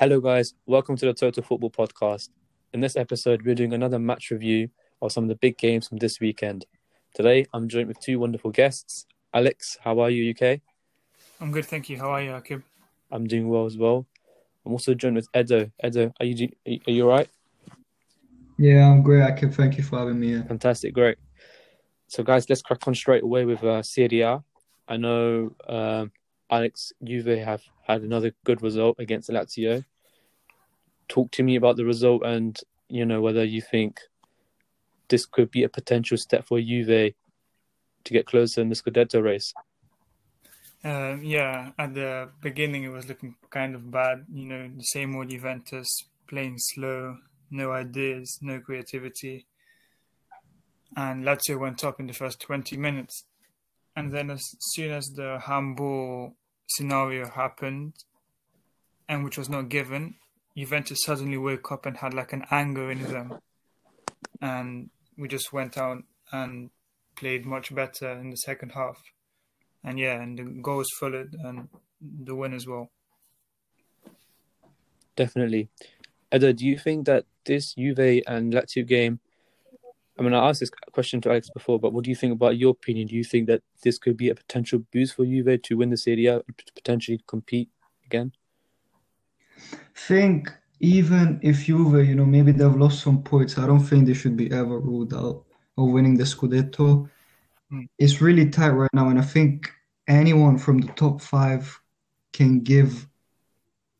Hello, 0.00 0.18
guys. 0.18 0.54
Welcome 0.64 0.96
to 0.96 1.04
the 1.04 1.12
Total 1.12 1.42
Football 1.42 1.68
Podcast. 1.68 2.30
In 2.72 2.80
this 2.80 2.96
episode, 2.96 3.42
we're 3.44 3.54
doing 3.54 3.74
another 3.74 3.98
match 3.98 4.30
review 4.30 4.70
of 5.02 5.12
some 5.12 5.24
of 5.24 5.28
the 5.28 5.34
big 5.34 5.58
games 5.58 5.88
from 5.88 5.98
this 5.98 6.20
weekend. 6.20 6.64
Today, 7.14 7.44
I'm 7.52 7.68
joined 7.68 7.88
with 7.88 8.00
two 8.00 8.18
wonderful 8.18 8.50
guests. 8.50 9.04
Alex, 9.34 9.76
how 9.84 10.00
are 10.00 10.08
you, 10.08 10.30
UK? 10.30 10.60
I'm 11.38 11.52
good, 11.52 11.66
thank 11.66 11.90
you. 11.90 11.98
How 11.98 12.12
are 12.12 12.22
you, 12.22 12.30
Akib? 12.30 12.62
I'm 13.10 13.26
doing 13.26 13.50
well 13.50 13.66
as 13.66 13.76
well. 13.76 14.06
I'm 14.64 14.72
also 14.72 14.94
joined 14.94 15.16
with 15.16 15.28
Edo. 15.36 15.70
Edo, 15.84 16.14
are 16.18 16.24
you 16.24 16.48
are 16.66 16.90
you 16.90 17.02
all 17.02 17.18
right? 17.18 17.28
Yeah, 18.56 18.90
I'm 18.90 19.02
great, 19.02 19.20
Akib. 19.20 19.54
Thank 19.54 19.76
you 19.76 19.84
for 19.84 19.98
having 19.98 20.18
me 20.18 20.28
here. 20.28 20.44
Fantastic, 20.48 20.94
great. 20.94 21.18
So, 22.06 22.22
guys, 22.22 22.48
let's 22.48 22.62
crack 22.62 22.88
on 22.88 22.94
straight 22.94 23.22
away 23.22 23.44
with 23.44 23.62
uh, 23.62 23.82
Serie 23.82 24.22
A. 24.22 24.42
I 24.88 24.96
know 24.96 25.54
um, 25.68 26.10
Alex, 26.50 26.92
Juve 27.02 27.38
have 27.38 27.62
had 27.86 28.02
another 28.02 28.32
good 28.44 28.62
result 28.62 28.96
against 28.98 29.30
Lazio. 29.30 29.84
Talk 31.08 31.30
to 31.32 31.42
me 31.42 31.56
about 31.56 31.76
the 31.76 31.84
result 31.84 32.22
and 32.24 32.58
you 32.88 33.04
know 33.04 33.20
whether 33.20 33.44
you 33.44 33.62
think 33.62 34.00
this 35.08 35.26
could 35.26 35.50
be 35.50 35.62
a 35.62 35.68
potential 35.68 36.16
step 36.16 36.46
for 36.46 36.60
Juve 36.60 37.14
to 38.04 38.12
get 38.12 38.26
closer 38.26 38.60
in 38.60 38.68
the 38.68 38.74
Scudetto 38.74 39.22
race. 39.22 39.52
Uh, 40.82 41.16
yeah, 41.20 41.72
at 41.78 41.94
the 41.94 42.30
beginning 42.40 42.84
it 42.84 42.88
was 42.88 43.06
looking 43.06 43.34
kind 43.50 43.74
of 43.74 43.90
bad. 43.90 44.24
You 44.32 44.46
know, 44.46 44.70
the 44.76 44.82
same 44.82 45.14
old 45.14 45.28
Juventus 45.28 46.04
playing 46.26 46.56
slow, 46.58 47.18
no 47.50 47.72
ideas, 47.72 48.38
no 48.40 48.60
creativity. 48.60 49.46
And 50.96 51.24
Lazio 51.24 51.58
went 51.58 51.84
up 51.84 52.00
in 52.00 52.06
the 52.06 52.12
first 52.12 52.40
20 52.40 52.76
minutes. 52.76 53.24
And 54.00 54.14
then 54.14 54.30
as 54.30 54.56
soon 54.60 54.92
as 54.92 55.08
the 55.08 55.38
handball 55.40 56.34
scenario 56.68 57.28
happened, 57.28 57.92
and 59.10 59.22
which 59.22 59.36
was 59.36 59.50
not 59.50 59.68
given, 59.68 60.14
Juventus 60.56 61.04
suddenly 61.04 61.36
woke 61.36 61.70
up 61.70 61.84
and 61.84 61.98
had 61.98 62.14
like 62.14 62.32
an 62.32 62.46
anger 62.50 62.90
in 62.90 63.02
them. 63.02 63.34
And 64.40 64.88
we 65.18 65.28
just 65.28 65.52
went 65.52 65.76
out 65.76 66.02
and 66.32 66.70
played 67.14 67.44
much 67.44 67.74
better 67.74 68.12
in 68.12 68.30
the 68.30 68.38
second 68.38 68.72
half. 68.72 69.02
And 69.84 69.98
yeah, 69.98 70.18
and 70.18 70.38
the 70.38 70.44
goals 70.44 70.88
followed 70.98 71.36
and 71.44 71.68
the 72.00 72.34
win 72.34 72.54
as 72.54 72.66
well. 72.66 72.90
Definitely. 75.14 75.68
Edo, 76.34 76.54
do 76.54 76.64
you 76.64 76.78
think 76.78 77.04
that 77.04 77.26
this 77.44 77.74
Juve 77.74 78.22
and 78.26 78.54
Lazio 78.54 78.86
game? 78.86 79.20
I 80.20 80.22
mean, 80.22 80.34
I 80.34 80.50
asked 80.50 80.60
this 80.60 80.70
question 80.92 81.22
to 81.22 81.30
Alex 81.30 81.48
before, 81.48 81.80
but 81.80 81.94
what 81.94 82.04
do 82.04 82.10
you 82.10 82.14
think 82.14 82.34
about 82.34 82.58
your 82.58 82.72
opinion? 82.72 83.08
Do 83.08 83.16
you 83.16 83.24
think 83.24 83.46
that 83.46 83.62
this 83.82 83.98
could 83.98 84.18
be 84.18 84.28
a 84.28 84.34
potential 84.34 84.84
boost 84.92 85.14
for 85.14 85.24
Juve 85.24 85.62
to 85.62 85.76
win 85.78 85.88
the 85.88 85.96
Serie 85.96 86.26
A, 86.26 86.42
potentially 86.74 87.22
compete 87.26 87.70
again? 88.04 88.32
Think 89.94 90.52
even 90.78 91.40
if 91.42 91.64
Juve, 91.64 92.06
you 92.06 92.14
know, 92.14 92.26
maybe 92.26 92.52
they've 92.52 92.76
lost 92.76 93.02
some 93.02 93.22
points, 93.22 93.56
I 93.56 93.66
don't 93.66 93.80
think 93.80 94.06
they 94.06 94.12
should 94.12 94.36
be 94.36 94.52
ever 94.52 94.78
ruled 94.78 95.14
out 95.14 95.44
of 95.78 95.88
winning 95.88 96.18
the 96.18 96.24
Scudetto. 96.24 97.08
Mm. 97.72 97.88
It's 97.98 98.20
really 98.20 98.50
tight 98.50 98.70
right 98.70 98.90
now, 98.92 99.08
and 99.08 99.18
I 99.18 99.22
think 99.22 99.72
anyone 100.06 100.58
from 100.58 100.80
the 100.82 100.92
top 100.92 101.22
five 101.22 101.80
can 102.34 102.60
give 102.60 103.08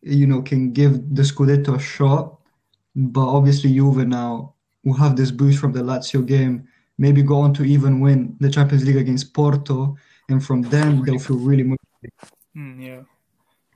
you 0.03 0.27
know, 0.27 0.43
can 0.43 0.73
give 0.73 1.15
the 1.15 1.23
Scudetto 1.23 1.77
a 1.77 1.79
shot. 1.79 2.39
But 2.95 3.27
obviously, 3.27 3.73
Juve 3.75 4.07
now 4.07 4.55
will 4.85 4.95
have 4.95 5.17
this 5.17 5.31
boost 5.31 5.59
from 5.59 5.73
the 5.73 5.81
Lazio 5.81 6.25
game, 6.25 6.69
maybe 6.99 7.23
go 7.23 7.41
on 7.41 7.53
to 7.55 7.65
even 7.65 8.01
win 8.01 8.37
the 8.41 8.51
Champions 8.51 8.85
League 8.85 8.97
against 8.97 9.35
Porto, 9.35 9.97
and 10.29 10.45
from 10.45 10.63
then 10.63 11.03
they'll 11.03 11.19
feel 11.19 11.39
really 11.39 11.63
motivated. 11.63 12.13
Mm, 12.57 12.87
yeah, 12.87 13.03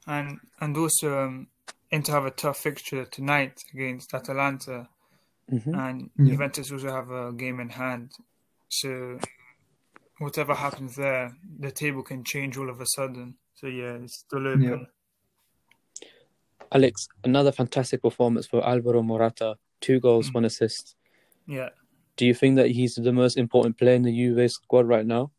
and 0.07 0.39
and 0.61 0.77
also 0.77 1.25
um, 1.25 1.47
Inter 1.91 2.13
have 2.13 2.27
a 2.27 2.31
tough 2.31 2.59
fixture 2.59 3.05
tonight 3.05 3.63
against 3.73 4.15
Atalanta, 4.15 4.89
mm-hmm. 5.51 5.75
and 5.75 6.11
yeah. 6.19 6.33
Juventus 6.33 6.73
also 6.73 6.91
have 6.91 7.11
a 7.11 7.33
game 7.33 7.61
in 7.61 7.69
hand. 7.69 8.13
So 8.69 9.19
whatever 10.19 10.55
happens 10.55 10.97
there, 10.97 11.37
the 11.61 11.71
table 11.71 12.03
can 12.03 12.25
change 12.25 12.57
all 12.57 12.71
of 12.71 12.81
a 12.81 12.87
sudden. 12.87 13.37
So 13.55 13.67
yeah, 13.67 13.99
it's 14.03 14.19
still 14.21 14.47
open. 14.47 14.63
Yeah. 14.63 16.07
Alex, 16.73 17.09
another 17.23 17.53
fantastic 17.53 18.03
performance 18.03 18.47
for 18.47 18.67
Alvaro 18.67 19.03
Morata. 19.03 19.57
Two 19.81 20.01
goals, 20.01 20.31
mm. 20.31 20.35
one 20.35 20.45
assist. 20.45 20.97
Yeah. 21.47 21.71
Do 22.17 22.27
you 22.27 22.35
think 22.35 22.57
that 22.57 22.71
he's 22.71 22.95
the 22.95 23.13
most 23.13 23.37
important 23.37 23.77
player 23.77 23.95
in 23.95 24.03
the 24.03 24.13
Juve 24.13 24.51
squad 24.51 24.87
right 24.87 25.07
now? 25.07 25.31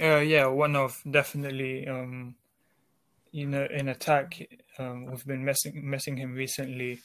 Uh, 0.00 0.18
yeah, 0.18 0.46
one 0.46 0.76
of 0.76 1.02
definitely. 1.10 1.88
Um, 1.88 2.36
you 3.32 3.46
know, 3.46 3.66
in 3.70 3.88
attack, 3.88 4.48
um, 4.78 5.06
we've 5.06 5.26
been 5.26 5.44
messing 5.44 5.88
messing 5.88 6.16
him 6.16 6.34
recently. 6.34 7.00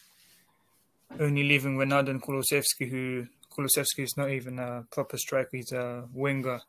Only 1.19 1.43
leaving 1.43 1.77
Ronaldo 1.77 2.09
and 2.09 2.21
Kulusevski, 2.21 2.89
who 2.89 3.27
Kulusevski 3.51 4.03
is 4.03 4.15
not 4.15 4.29
even 4.29 4.59
a 4.59 4.85
proper 4.91 5.17
striker; 5.17 5.49
he's 5.53 5.71
a 5.71 6.05
winger. 6.13 6.61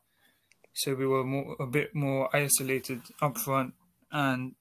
So 0.72 0.94
we 0.94 1.06
were 1.06 1.24
more, 1.24 1.56
a 1.60 1.66
bit 1.66 1.94
more 1.94 2.34
isolated 2.34 3.02
up 3.22 3.38
front, 3.38 3.74
and 4.10 4.54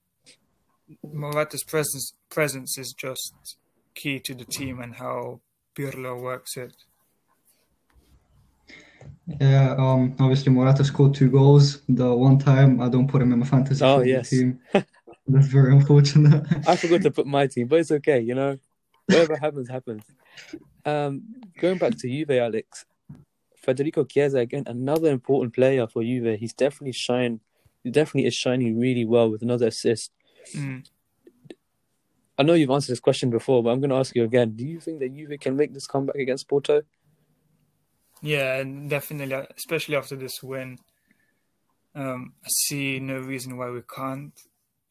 Morata's 1.01 1.63
presence 1.63 2.13
presence 2.29 2.77
is 2.77 2.93
just 2.97 3.33
key 3.95 4.19
to 4.19 4.33
the 4.33 4.45
team 4.45 4.79
and 4.79 4.95
how 4.95 5.39
Pirlo 5.75 6.21
works 6.21 6.57
it. 6.57 6.73
Yeah, 9.39 9.75
um, 9.77 10.15
obviously 10.19 10.51
Morata 10.51 10.83
scored 10.83 11.13
two 11.13 11.29
goals. 11.29 11.81
The 11.87 12.13
one 12.13 12.39
time 12.39 12.81
I 12.81 12.89
don't 12.89 13.07
put 13.07 13.21
him 13.21 13.31
in 13.31 13.39
my 13.39 13.45
fantasy 13.45 13.83
oh, 13.83 14.01
yes. 14.01 14.29
team. 14.29 14.59
That's 15.27 15.47
very 15.47 15.73
unfortunate. 15.73 16.45
I 16.67 16.75
forgot 16.75 17.01
to 17.03 17.11
put 17.11 17.25
my 17.25 17.47
team, 17.47 17.67
but 17.67 17.79
it's 17.79 17.91
okay. 17.91 18.19
You 18.19 18.35
know, 18.35 18.59
whatever 19.05 19.37
happens, 19.37 19.69
happens. 19.69 20.03
Um, 20.85 21.23
going 21.57 21.77
back 21.77 21.97
to 21.99 22.09
Juve, 22.09 22.31
Alex, 22.31 22.85
Federico 23.55 24.03
Chiesa 24.03 24.39
again, 24.39 24.63
another 24.67 25.09
important 25.11 25.53
player 25.53 25.87
for 25.87 26.03
Juve. 26.03 26.37
He's 26.37 26.53
definitely 26.53 26.91
shine. 26.91 27.39
He 27.83 27.91
definitely 27.91 28.27
is 28.27 28.33
shining 28.33 28.77
really 28.79 29.05
well 29.05 29.29
with 29.29 29.41
another 29.41 29.67
assist. 29.67 30.11
Mm. 30.53 30.85
I 32.37 32.43
know 32.43 32.53
you've 32.53 32.71
answered 32.71 32.91
this 32.91 32.99
question 32.99 33.29
before, 33.29 33.61
but 33.61 33.69
I'm 33.69 33.79
going 33.79 33.91
to 33.91 33.97
ask 33.97 34.15
you 34.15 34.23
again. 34.23 34.55
Do 34.55 34.65
you 34.65 34.79
think 34.79 34.99
that 34.99 35.15
Juve 35.15 35.39
can 35.39 35.55
make 35.55 35.73
this 35.73 35.85
comeback 35.85 36.15
against 36.15 36.47
Porto? 36.47 36.81
Yeah, 38.21 38.63
definitely, 38.63 39.35
especially 39.55 39.97
after 39.97 40.15
this 40.15 40.41
win. 40.41 40.79
Um, 41.93 42.33
I 42.43 42.47
see 42.49 42.99
no 42.99 43.19
reason 43.19 43.57
why 43.57 43.69
we 43.69 43.81
can't. 43.81 44.33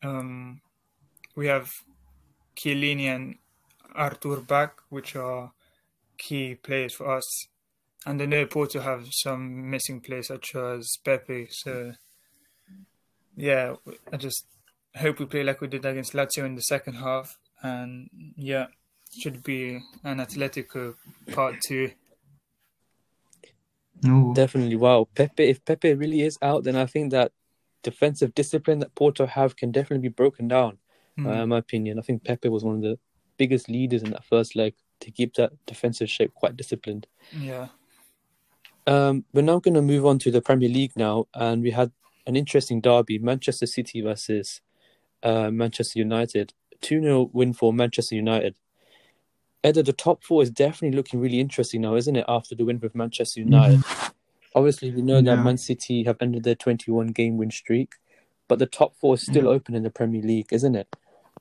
Um, 0.02 0.60
we 1.34 1.46
have 1.48 1.70
Chiellini 2.54 3.06
and 3.06 3.36
Artur 3.94 4.36
back, 4.36 4.78
which 4.90 5.16
are 5.16 5.52
key 6.18 6.54
players 6.54 6.94
for 6.94 7.10
us. 7.10 7.48
And 8.06 8.20
I 8.20 8.26
know 8.26 8.46
Porto 8.46 8.80
have 8.80 9.06
some 9.10 9.70
missing 9.70 10.00
players 10.00 10.28
such 10.28 10.54
as 10.54 10.96
Pepe. 11.04 11.48
So, 11.50 11.92
yeah, 13.36 13.74
I 14.12 14.16
just 14.16 14.46
hope 14.96 15.18
we 15.18 15.26
play 15.26 15.42
like 15.42 15.60
we 15.60 15.68
did 15.68 15.84
against 15.84 16.12
Lazio 16.12 16.44
in 16.44 16.54
the 16.54 16.62
second 16.62 16.94
half. 16.94 17.38
And 17.62 18.10
yeah, 18.36 18.66
should 19.16 19.42
be 19.42 19.80
an 20.04 20.18
Atletico 20.18 20.94
part 21.32 21.56
two. 21.60 21.92
No. 24.02 24.32
Definitely. 24.34 24.76
Wow. 24.76 25.08
Pepe, 25.14 25.48
if 25.48 25.64
Pepe 25.64 25.94
really 25.94 26.22
is 26.22 26.38
out, 26.42 26.64
then 26.64 26.76
I 26.76 26.86
think 26.86 27.12
that 27.12 27.32
defensive 27.82 28.34
discipline 28.34 28.80
that 28.80 28.94
Porto 28.94 29.26
have 29.26 29.56
can 29.56 29.70
definitely 29.70 30.08
be 30.08 30.12
broken 30.12 30.48
down. 30.48 30.78
Mm. 31.18 31.26
Uh, 31.26 31.42
in 31.42 31.48
my 31.50 31.58
opinion, 31.58 31.98
I 31.98 32.02
think 32.02 32.24
Pepe 32.24 32.48
was 32.48 32.64
one 32.64 32.76
of 32.76 32.82
the 32.82 32.98
biggest 33.36 33.68
leaders 33.68 34.02
in 34.02 34.10
that 34.10 34.24
first 34.24 34.56
leg 34.56 34.74
to 35.00 35.10
keep 35.10 35.34
that 35.34 35.52
defensive 35.66 36.10
shape 36.10 36.34
quite 36.34 36.56
disciplined. 36.56 37.06
Yeah. 37.36 37.68
Um, 38.86 39.24
we're 39.32 39.42
now 39.42 39.60
going 39.60 39.74
to 39.74 39.82
move 39.82 40.04
on 40.06 40.18
to 40.20 40.30
the 40.30 40.40
Premier 40.40 40.68
League 40.68 40.92
now, 40.96 41.26
and 41.34 41.62
we 41.62 41.70
had 41.70 41.92
an 42.26 42.34
interesting 42.34 42.80
derby: 42.80 43.18
Manchester 43.18 43.66
City 43.66 44.00
versus 44.00 44.60
uh, 45.22 45.50
Manchester 45.50 45.98
United. 45.98 46.52
2 46.80 47.00
0 47.00 47.30
win 47.32 47.52
for 47.52 47.72
Manchester 47.72 48.16
United. 48.16 48.56
Edo, 49.64 49.82
the 49.82 49.92
top 49.92 50.24
four 50.24 50.42
is 50.42 50.50
definitely 50.50 50.96
looking 50.96 51.20
really 51.20 51.38
interesting 51.38 51.82
now, 51.82 51.94
isn't 51.94 52.16
it? 52.16 52.24
After 52.28 52.54
the 52.54 52.64
win 52.64 52.80
with 52.80 52.94
Manchester 52.94 53.40
United. 53.40 53.78
Mm-hmm. 53.78 54.12
Obviously, 54.54 54.90
we 54.90 55.02
know 55.02 55.16
yeah. 55.16 55.36
that 55.36 55.44
Man 55.44 55.56
City 55.56 56.04
have 56.04 56.16
ended 56.20 56.42
their 56.42 56.56
21 56.56 57.08
game 57.08 57.38
win 57.38 57.50
streak, 57.50 57.94
but 58.48 58.58
the 58.58 58.66
top 58.66 58.96
four 58.96 59.14
is 59.14 59.22
still 59.22 59.44
yeah. 59.44 59.50
open 59.50 59.74
in 59.74 59.82
the 59.82 59.90
Premier 59.90 60.20
League, 60.20 60.48
isn't 60.50 60.74
it? 60.74 60.94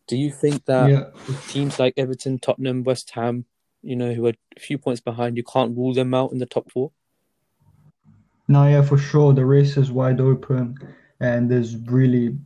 Do 0.07 0.15
you 0.15 0.31
think 0.31 0.65
that 0.65 0.89
yeah. 0.89 1.35
teams 1.47 1.79
like 1.79 1.95
Everton, 1.97 2.39
Tottenham, 2.39 2.83
West 2.83 3.11
Ham, 3.11 3.45
you 3.81 3.95
know, 3.95 4.13
who 4.13 4.27
are 4.27 4.33
a 4.55 4.59
few 4.59 4.77
points 4.77 5.01
behind, 5.01 5.35
you 5.35 5.43
can't 5.43 5.75
rule 5.75 5.93
them 5.93 6.13
out 6.13 6.31
in 6.31 6.37
the 6.37 6.45
top 6.45 6.71
four? 6.71 6.91
No, 8.47 8.67
yeah, 8.67 8.81
for 8.81 8.97
sure. 8.97 9.33
The 9.33 9.45
race 9.45 9.77
is 9.77 9.91
wide 9.91 10.21
open, 10.21 10.77
and 11.19 11.49
there's 11.49 11.77
really 11.77 12.37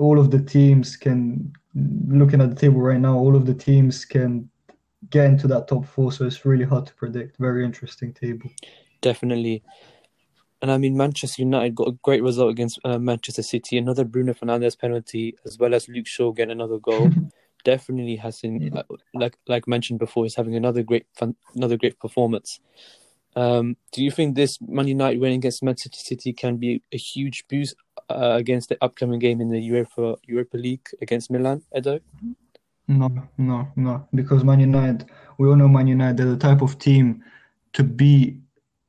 all 0.00 0.18
of 0.18 0.30
the 0.30 0.40
teams 0.40 0.96
can 0.96 1.52
looking 2.08 2.40
at 2.40 2.50
the 2.50 2.56
table 2.56 2.80
right 2.80 3.00
now 3.00 3.16
all 3.16 3.36
of 3.36 3.46
the 3.46 3.54
teams 3.54 4.04
can 4.04 4.48
get 5.10 5.26
into 5.26 5.46
that 5.46 5.68
top 5.68 5.84
four 5.86 6.10
so 6.12 6.26
it's 6.26 6.44
really 6.44 6.64
hard 6.64 6.86
to 6.86 6.94
predict 6.94 7.36
very 7.38 7.64
interesting 7.64 8.12
table 8.12 8.50
definitely 9.00 9.62
And 10.62 10.70
I 10.70 10.76
mean, 10.76 10.94
Manchester 10.96 11.42
United 11.42 11.74
got 11.74 11.88
a 11.88 11.98
great 12.02 12.22
result 12.22 12.50
against 12.50 12.78
uh, 12.84 12.98
Manchester 12.98 13.42
City. 13.42 13.78
Another 13.78 14.04
Bruno 14.04 14.34
Fernandes 14.34 14.78
penalty, 14.78 15.34
as 15.46 15.56
well 15.58 15.72
as 15.74 15.88
Luke 15.88 16.06
Shaw 16.06 16.32
getting 16.32 16.52
another 16.52 16.78
goal. 16.78 17.10
Definitely 17.64 18.16
has 18.16 18.40
been, 18.42 18.60
Yeah. 18.60 18.82
uh, 18.90 18.96
like 19.14 19.36
like 19.46 19.66
mentioned 19.66 20.00
before, 20.00 20.26
is 20.26 20.36
having 20.36 20.56
another 20.56 20.82
great 20.82 21.06
fun, 21.18 21.34
another 21.54 21.78
great 21.78 21.98
performance. 21.98 22.60
Um, 23.36 23.76
do 23.92 24.04
you 24.04 24.10
think 24.10 24.34
this 24.34 24.58
Man 24.60 24.88
United 24.88 25.20
win 25.20 25.32
against 25.32 25.62
Manchester 25.62 25.98
City 25.98 26.32
can 26.32 26.56
be 26.58 26.82
a 26.92 26.98
huge 26.98 27.44
boost 27.48 27.74
uh, 28.10 28.36
against 28.36 28.68
the 28.68 28.78
upcoming 28.80 29.18
game 29.18 29.40
in 29.40 29.50
the 29.50 29.70
UEFA 29.70 30.16
Europa 30.26 30.56
League 30.56 30.88
against 31.00 31.30
Milan, 31.30 31.62
Edo? 31.76 32.00
No, 32.88 33.08
no, 33.38 33.68
no. 33.76 34.08
Because 34.14 34.42
Man 34.44 34.60
United, 34.60 35.08
we 35.38 35.48
all 35.48 35.56
know 35.56 35.68
Man 35.68 35.86
United, 35.86 36.16
they're 36.16 36.26
the 36.26 36.36
type 36.36 36.60
of 36.60 36.78
team 36.78 37.22
to 37.72 37.84
be 37.84 38.36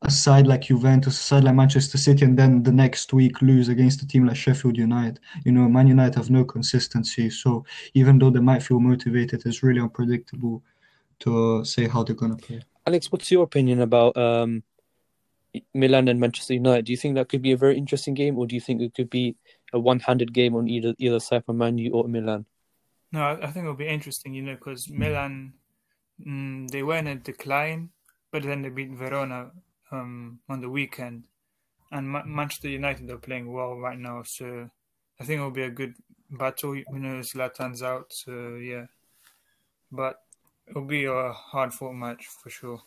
a 0.03 0.09
side 0.09 0.47
like 0.47 0.61
Juventus, 0.61 1.19
a 1.19 1.23
side 1.23 1.43
like 1.43 1.55
Manchester 1.55 1.97
City, 1.97 2.25
and 2.25 2.37
then 2.37 2.63
the 2.63 2.71
next 2.71 3.13
week 3.13 3.41
lose 3.41 3.69
against 3.69 4.01
a 4.01 4.07
team 4.07 4.25
like 4.25 4.35
Sheffield 4.35 4.77
United. 4.77 5.19
You 5.45 5.51
know, 5.51 5.69
Man 5.69 5.87
United 5.87 6.15
have 6.15 6.31
no 6.31 6.43
consistency. 6.43 7.29
So 7.29 7.63
even 7.93 8.17
though 8.17 8.31
they 8.31 8.39
might 8.39 8.63
feel 8.63 8.79
motivated, 8.79 9.45
it's 9.45 9.61
really 9.61 9.79
unpredictable 9.79 10.63
to 11.19 11.63
say 11.63 11.87
how 11.87 12.03
they're 12.03 12.15
gonna 12.15 12.35
play. 12.35 12.61
Alex, 12.87 13.11
what's 13.11 13.31
your 13.31 13.43
opinion 13.43 13.81
about 13.81 14.17
um, 14.17 14.63
Milan 15.73 16.07
and 16.07 16.19
Manchester 16.19 16.53
United? 16.53 16.85
Do 16.85 16.91
you 16.91 16.97
think 16.97 17.15
that 17.15 17.29
could 17.29 17.41
be 17.41 17.51
a 17.51 17.57
very 17.57 17.77
interesting 17.77 18.13
game, 18.13 18.37
or 18.37 18.47
do 18.47 18.55
you 18.55 18.61
think 18.61 18.81
it 18.81 18.93
could 18.93 19.09
be 19.09 19.35
a 19.73 19.79
one-handed 19.79 20.33
game 20.33 20.55
on 20.55 20.67
either 20.67 20.93
either 20.97 21.19
side 21.19 21.45
for 21.45 21.53
Man 21.53 21.77
U 21.77 21.91
or 21.91 22.07
Milan? 22.07 22.45
No, 23.11 23.23
I, 23.41 23.47
think 23.47 23.65
it'll 23.65 23.75
be 23.75 23.87
interesting, 23.87 24.33
you 24.33 24.41
know, 24.41 24.55
because 24.55 24.89
Milan, 24.89 25.53
mm, 26.25 26.69
they 26.71 26.81
were 26.81 26.95
in 26.95 27.07
a 27.07 27.15
decline, 27.15 27.89
but 28.31 28.43
then 28.43 28.61
they 28.61 28.69
beat 28.69 28.91
Verona 28.91 29.51
um, 29.91 30.39
on 30.47 30.61
the 30.61 30.69
weekend. 30.69 31.25
And 31.91 32.07
Ma- 32.07 32.23
Manchester 32.23 32.69
United 32.69 33.09
are 33.09 33.17
playing 33.17 33.51
well 33.51 33.75
right 33.75 33.99
now, 33.99 34.23
so 34.23 34.69
I 35.19 35.25
think 35.25 35.39
it'll 35.39 35.51
be 35.51 35.63
a 35.63 35.69
good 35.69 35.95
battle. 36.29 36.73
You 36.73 36.85
know, 36.89 37.19
Zlatan's 37.19 37.83
out, 37.83 38.13
so 38.13 38.55
yeah. 38.55 38.85
But 39.91 40.21
it'll 40.69 40.85
be 40.85 41.03
a 41.03 41.33
hard 41.33 41.73
fought 41.73 41.93
match 41.93 42.27
for 42.27 42.49
sure. 42.49 42.81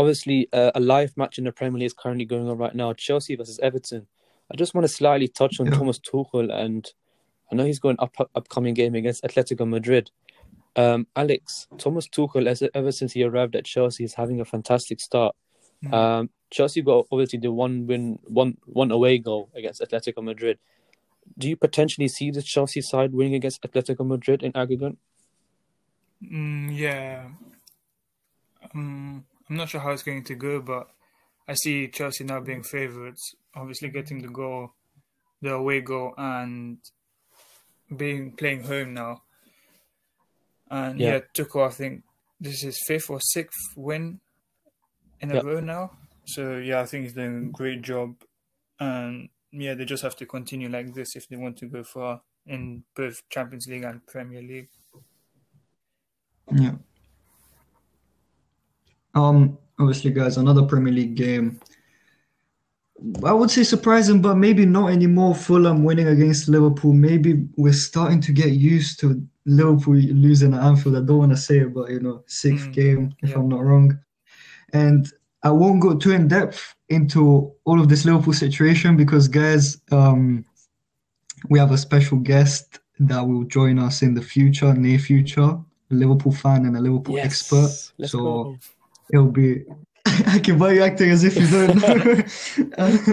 Obviously, 0.00 0.48
uh, 0.54 0.70
a 0.74 0.80
live 0.80 1.14
match 1.18 1.36
in 1.36 1.44
the 1.44 1.52
Premier 1.52 1.78
League 1.78 1.86
is 1.86 1.92
currently 1.92 2.24
going 2.24 2.48
on 2.48 2.56
right 2.56 2.74
now. 2.74 2.94
Chelsea 2.94 3.36
versus 3.36 3.58
Everton. 3.58 4.06
I 4.50 4.56
just 4.56 4.72
want 4.74 4.84
to 4.84 4.88
slightly 4.88 5.28
touch 5.28 5.60
on 5.60 5.66
Yeah. 5.66 5.74
Thomas 5.74 5.98
Tuchel, 5.98 6.50
and 6.50 6.90
I 7.52 7.54
know 7.54 7.66
he's 7.66 7.78
got 7.78 7.90
an 7.90 7.96
up, 7.98 8.30
upcoming 8.34 8.72
game 8.72 8.94
against 8.94 9.22
Atletico 9.22 9.68
Madrid. 9.68 10.10
Um, 10.74 11.06
Alex, 11.14 11.68
Thomas 11.76 12.08
Tuchel, 12.08 12.46
as, 12.46 12.62
ever 12.72 12.92
since 12.92 13.12
he 13.12 13.22
arrived 13.24 13.54
at 13.54 13.66
Chelsea, 13.66 14.04
is 14.04 14.14
having 14.14 14.40
a 14.40 14.46
fantastic 14.46 15.00
start. 15.00 15.36
Mm. 15.84 15.92
Um, 15.92 16.30
Chelsea 16.50 16.80
got 16.80 17.06
obviously 17.12 17.38
the 17.38 17.52
one 17.52 17.86
win, 17.86 18.18
one 18.24 18.56
one 18.64 18.90
away 18.90 19.18
goal 19.18 19.50
against 19.54 19.82
Atletico 19.82 20.24
Madrid. 20.24 20.58
Do 21.36 21.46
you 21.46 21.56
potentially 21.56 22.08
see 22.08 22.30
the 22.30 22.40
Chelsea 22.40 22.80
side 22.80 23.12
winning 23.12 23.34
against 23.34 23.60
Atletico 23.62 24.06
Madrid 24.06 24.42
in 24.42 24.56
aggregate? 24.56 24.96
Mm, 26.24 26.74
yeah. 26.74 27.28
Um, 28.74 29.26
I'm 29.50 29.56
not 29.56 29.68
sure 29.68 29.80
how 29.80 29.90
it's 29.90 30.04
going 30.04 30.22
to 30.24 30.34
go, 30.36 30.60
but 30.60 30.88
I 31.48 31.54
see 31.54 31.88
Chelsea 31.88 32.22
now 32.22 32.40
being 32.40 32.62
favourites. 32.62 33.34
Obviously, 33.54 33.88
getting 33.88 34.22
the 34.22 34.28
goal, 34.28 34.74
the 35.42 35.54
away 35.54 35.80
goal, 35.80 36.14
and 36.16 36.78
being 37.96 38.30
playing 38.36 38.62
home 38.62 38.94
now. 38.94 39.22
And 40.70 41.00
Yeah. 41.00 41.14
yeah, 41.14 41.20
Tuchel, 41.34 41.66
I 41.66 41.70
think 41.70 42.04
this 42.40 42.54
is 42.54 42.62
his 42.62 42.84
fifth 42.86 43.10
or 43.10 43.20
sixth 43.20 43.76
win 43.76 44.20
in 45.20 45.32
a 45.32 45.34
Yeah. 45.34 45.40
row 45.42 45.60
now. 45.60 45.98
So 46.26 46.58
yeah, 46.58 46.80
I 46.80 46.86
think 46.86 47.02
he's 47.02 47.14
doing 47.14 47.48
a 47.48 47.50
great 47.50 47.82
job. 47.82 48.22
And 48.78 49.30
yeah, 49.50 49.74
they 49.74 49.84
just 49.84 50.04
have 50.04 50.14
to 50.16 50.26
continue 50.26 50.68
like 50.68 50.94
this 50.94 51.16
if 51.16 51.26
they 51.28 51.36
want 51.36 51.58
to 51.58 51.66
go 51.66 51.82
far 51.82 52.22
in 52.46 52.84
both 52.94 53.28
Champions 53.28 53.66
League 53.66 53.82
and 53.82 54.06
Premier 54.06 54.42
League. 54.42 54.70
Yeah. 56.52 56.76
Um, 59.14 59.58
obviously, 59.78 60.10
guys, 60.10 60.36
another 60.36 60.62
Premier 60.62 60.92
League 60.92 61.14
game. 61.14 61.60
I 63.24 63.32
would 63.32 63.50
say 63.50 63.62
surprising, 63.62 64.20
but 64.20 64.36
maybe 64.36 64.66
not 64.66 64.88
anymore. 64.92 65.34
Fulham 65.34 65.84
winning 65.84 66.08
against 66.08 66.48
Liverpool. 66.48 66.92
Maybe 66.92 67.46
we're 67.56 67.72
starting 67.72 68.20
to 68.22 68.32
get 68.32 68.50
used 68.50 69.00
to 69.00 69.26
Liverpool 69.46 69.94
losing 69.94 70.52
at 70.52 70.62
Anfield. 70.62 70.96
I 70.96 71.00
don't 71.00 71.18
want 71.18 71.30
to 71.32 71.36
say 71.36 71.60
it, 71.60 71.72
but 71.72 71.90
you 71.90 72.00
know, 72.00 72.22
sixth 72.26 72.68
Mm, 72.68 72.72
game, 72.72 73.14
if 73.22 73.30
yeah. 73.30 73.36
I'm 73.36 73.48
not 73.48 73.62
wrong. 73.64 73.98
And 74.74 75.10
I 75.42 75.50
won't 75.50 75.80
go 75.80 75.96
too 75.96 76.12
in 76.12 76.28
depth 76.28 76.74
into 76.90 77.50
all 77.64 77.80
of 77.80 77.88
this 77.88 78.04
Liverpool 78.04 78.34
situation 78.34 78.96
because, 78.98 79.28
guys, 79.28 79.80
um, 79.90 80.44
we 81.48 81.58
have 81.58 81.72
a 81.72 81.78
special 81.78 82.18
guest 82.18 82.80
that 82.98 83.26
will 83.26 83.44
join 83.44 83.78
us 83.78 84.02
in 84.02 84.12
the 84.12 84.20
future, 84.20 84.74
near 84.74 84.98
future, 84.98 85.40
a 85.90 85.94
Liverpool 85.94 86.32
fan 86.32 86.66
and 86.66 86.76
a 86.76 86.80
Liverpool 86.80 87.16
expert. 87.18 87.70
Let's 87.98 88.12
So 88.12 88.18
go. 88.18 88.58
It'll 89.12 89.30
be. 89.30 89.64
I 90.06 90.38
can 90.38 90.58
buy 90.58 90.72
you 90.72 90.82
acting 90.82 91.10
as 91.10 91.24
if 91.24 91.36
you 91.36 91.46
don't 91.48 91.76
know. 91.76 92.22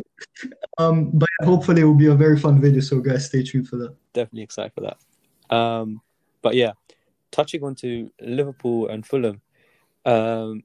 um, 0.77 1.11
but 1.13 1.29
hopefully 1.43 1.81
it 1.81 1.85
will 1.85 1.95
be 1.95 2.07
a 2.07 2.15
very 2.15 2.39
fun 2.39 2.61
video. 2.61 2.79
So 2.81 2.99
guys, 2.99 3.25
stay 3.25 3.43
tuned 3.43 3.67
for 3.67 3.77
that. 3.77 3.95
definitely 4.13 4.43
excited 4.43 4.73
for 4.73 4.81
that. 4.81 5.55
Um, 5.55 6.01
but 6.41 6.55
yeah, 6.55 6.73
touching 7.31 7.63
on 7.63 7.75
to 7.75 8.09
Liverpool 8.21 8.87
and 8.87 9.05
Fulham, 9.05 9.41
um, 10.05 10.63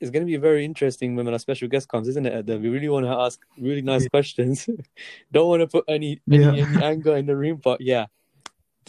it's 0.00 0.10
going 0.10 0.24
to 0.24 0.30
be 0.30 0.36
very 0.36 0.64
interesting 0.64 1.16
when 1.16 1.26
our 1.28 1.38
special 1.38 1.68
guest 1.68 1.88
comes, 1.88 2.06
isn't 2.08 2.24
it? 2.26 2.32
Ed? 2.32 2.60
We 2.62 2.68
really 2.68 2.88
want 2.88 3.06
to 3.06 3.10
ask 3.12 3.40
really 3.58 3.82
nice 3.82 4.02
Yeah. 4.04 4.08
questions. 4.10 4.68
Don't 5.32 5.48
want 5.48 5.60
to 5.62 5.66
put 5.66 5.84
any 5.88 6.20
any, 6.30 6.44
Yeah. 6.44 6.52
any 6.52 6.82
anger 6.82 7.16
in 7.16 7.26
the 7.26 7.36
room, 7.36 7.60
but 7.62 7.80
yeah, 7.80 8.06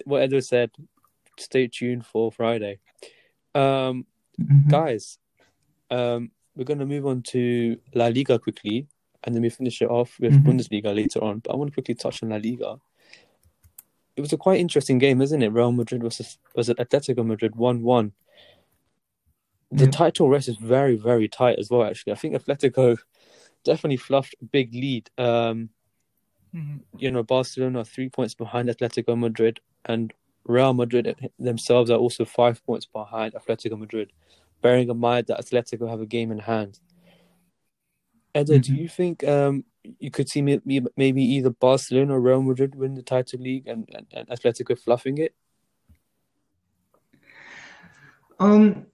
what 0.06 0.24
Edo 0.24 0.40
said. 0.40 0.72
Stay 1.38 1.68
tuned 1.68 2.06
for 2.06 2.34
Friday, 2.34 2.80
um, 3.56 4.06
Mhm. 4.40 4.70
guys. 4.70 5.18
Um, 5.90 6.32
we're 6.56 6.64
going 6.66 6.80
to 6.80 6.86
move 6.86 7.06
on 7.06 7.22
to 7.24 7.78
La 7.94 8.08
Liga 8.08 8.40
quickly, 8.40 8.88
and 9.24 9.36
then 9.36 9.42
we 9.42 9.50
finish 9.50 9.82
it 9.82 9.90
off 9.90 10.20
with 10.20 10.34
Mhm. 10.34 10.44
Bundesliga 10.46 10.96
later 10.96 11.24
on. 11.24 11.40
But 11.40 11.54
I 11.54 11.56
want 11.56 11.70
to 11.72 11.74
quickly 11.74 11.96
touch 11.96 12.24
on 12.24 12.30
La 12.30 12.38
Liga 12.38 12.80
it 14.16 14.22
was 14.22 14.34
a 14.34 14.38
quite 14.38 14.60
interesting 14.60 14.98
game, 14.98 15.22
isn't 15.22 15.42
it? 15.42 15.48
Real 15.48 15.72
Madrid 15.72 16.02
versus 16.02 16.38
was 16.54 16.68
it 16.68 16.76
Atletico 16.78 17.26
Madrid 17.26 17.56
one 17.56 17.82
one. 17.84 18.12
The 19.72 19.86
Yeah. 19.86 19.92
title 19.92 20.28
race 20.28 20.50
is 20.50 20.58
very 20.58 20.98
very 20.98 21.30
tight 21.30 21.58
as 21.58 21.70
well. 21.70 21.84
Actually, 21.84 22.12
I 22.14 22.16
think 22.18 22.36
Atletico 22.36 22.98
definitely 23.64 23.96
fluffed 23.96 24.36
a 24.42 24.46
big 24.46 24.74
lead. 24.74 25.10
Um, 25.18 25.70
Mhm. 26.54 26.82
you 26.98 27.12
know, 27.12 27.24
Barcelona 27.24 27.80
are 27.80 27.86
three 27.86 28.10
points 28.10 28.34
behind 28.36 28.68
Atletico 28.68 29.18
Madrid, 29.18 29.62
and 29.86 30.12
Real 30.46 30.74
Madrid 30.74 31.30
themselves 31.38 31.90
are 31.92 31.98
also 31.98 32.26
five 32.26 32.64
points 32.66 32.86
behind 32.86 33.34
Atletico 33.34 33.78
Madrid. 33.78 34.12
Bearing 34.62 34.90
in 34.90 34.98
mind 34.98 35.28
that 35.28 35.40
Atletico 35.40 35.90
have 35.90 36.02
a 36.02 36.06
game 36.06 36.32
in 36.32 36.40
hand. 36.40 36.80
Edo, 38.36 38.58
do 38.60 38.74
Mhm. 38.74 38.78
you 38.78 38.90
think 38.90 39.24
um, 39.24 39.64
you 40.00 40.12
could 40.12 40.30
see 40.30 40.42
me- 40.42 40.62
maybe 40.98 41.24
either 41.24 41.50
Barcelona 41.50 42.14
or 42.16 42.22
Real 42.22 42.42
Madrid 42.44 42.76
win 42.76 42.96
the 42.96 43.02
title 43.02 43.40
league 43.40 43.68
and, 43.68 43.90
and, 43.94 44.06
and 44.12 44.28
Atletico 44.28 44.78
fluffing 44.78 45.18
it? 45.18 45.34
Um, 48.40 48.86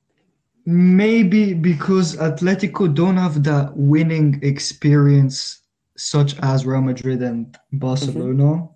maybe 0.65 1.53
because 1.53 2.15
Atletico 2.17 2.93
don't 2.93 3.17
have 3.17 3.43
that 3.43 3.75
winning 3.75 4.39
experience 4.43 5.61
such 5.97 6.37
as 6.39 6.65
Real 6.65 6.81
Madrid 6.81 7.21
and 7.21 7.57
Barcelona, 7.73 8.67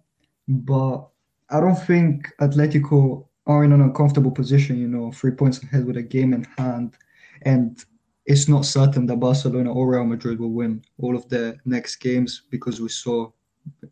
but 0.47 1.09
I 1.51 1.59
don't 1.59 1.75
think 1.75 2.31
Atletico 2.39 3.25
are 3.47 3.63
in 3.63 3.71
an 3.71 3.81
uncomfortable 3.81 4.31
position, 4.31 4.77
you 4.77 4.87
know, 4.87 5.11
three 5.11 5.31
points 5.31 5.61
ahead 5.63 5.85
with 5.85 5.97
a 5.97 6.03
game 6.03 6.33
in 6.33 6.43
hand, 6.57 6.95
and 7.43 7.83
it's 8.25 8.47
not 8.47 8.65
certain 8.65 9.07
that 9.07 9.19
Barcelona 9.19 9.73
or 9.73 9.87
Real 9.89 10.05
Madrid 10.05 10.39
will 10.39 10.51
win 10.51 10.83
all 10.99 11.15
of 11.15 11.27
their 11.29 11.59
next 11.65 11.95
games 11.95 12.43
because 12.51 12.79
we 12.79 12.89
saw 12.89 13.31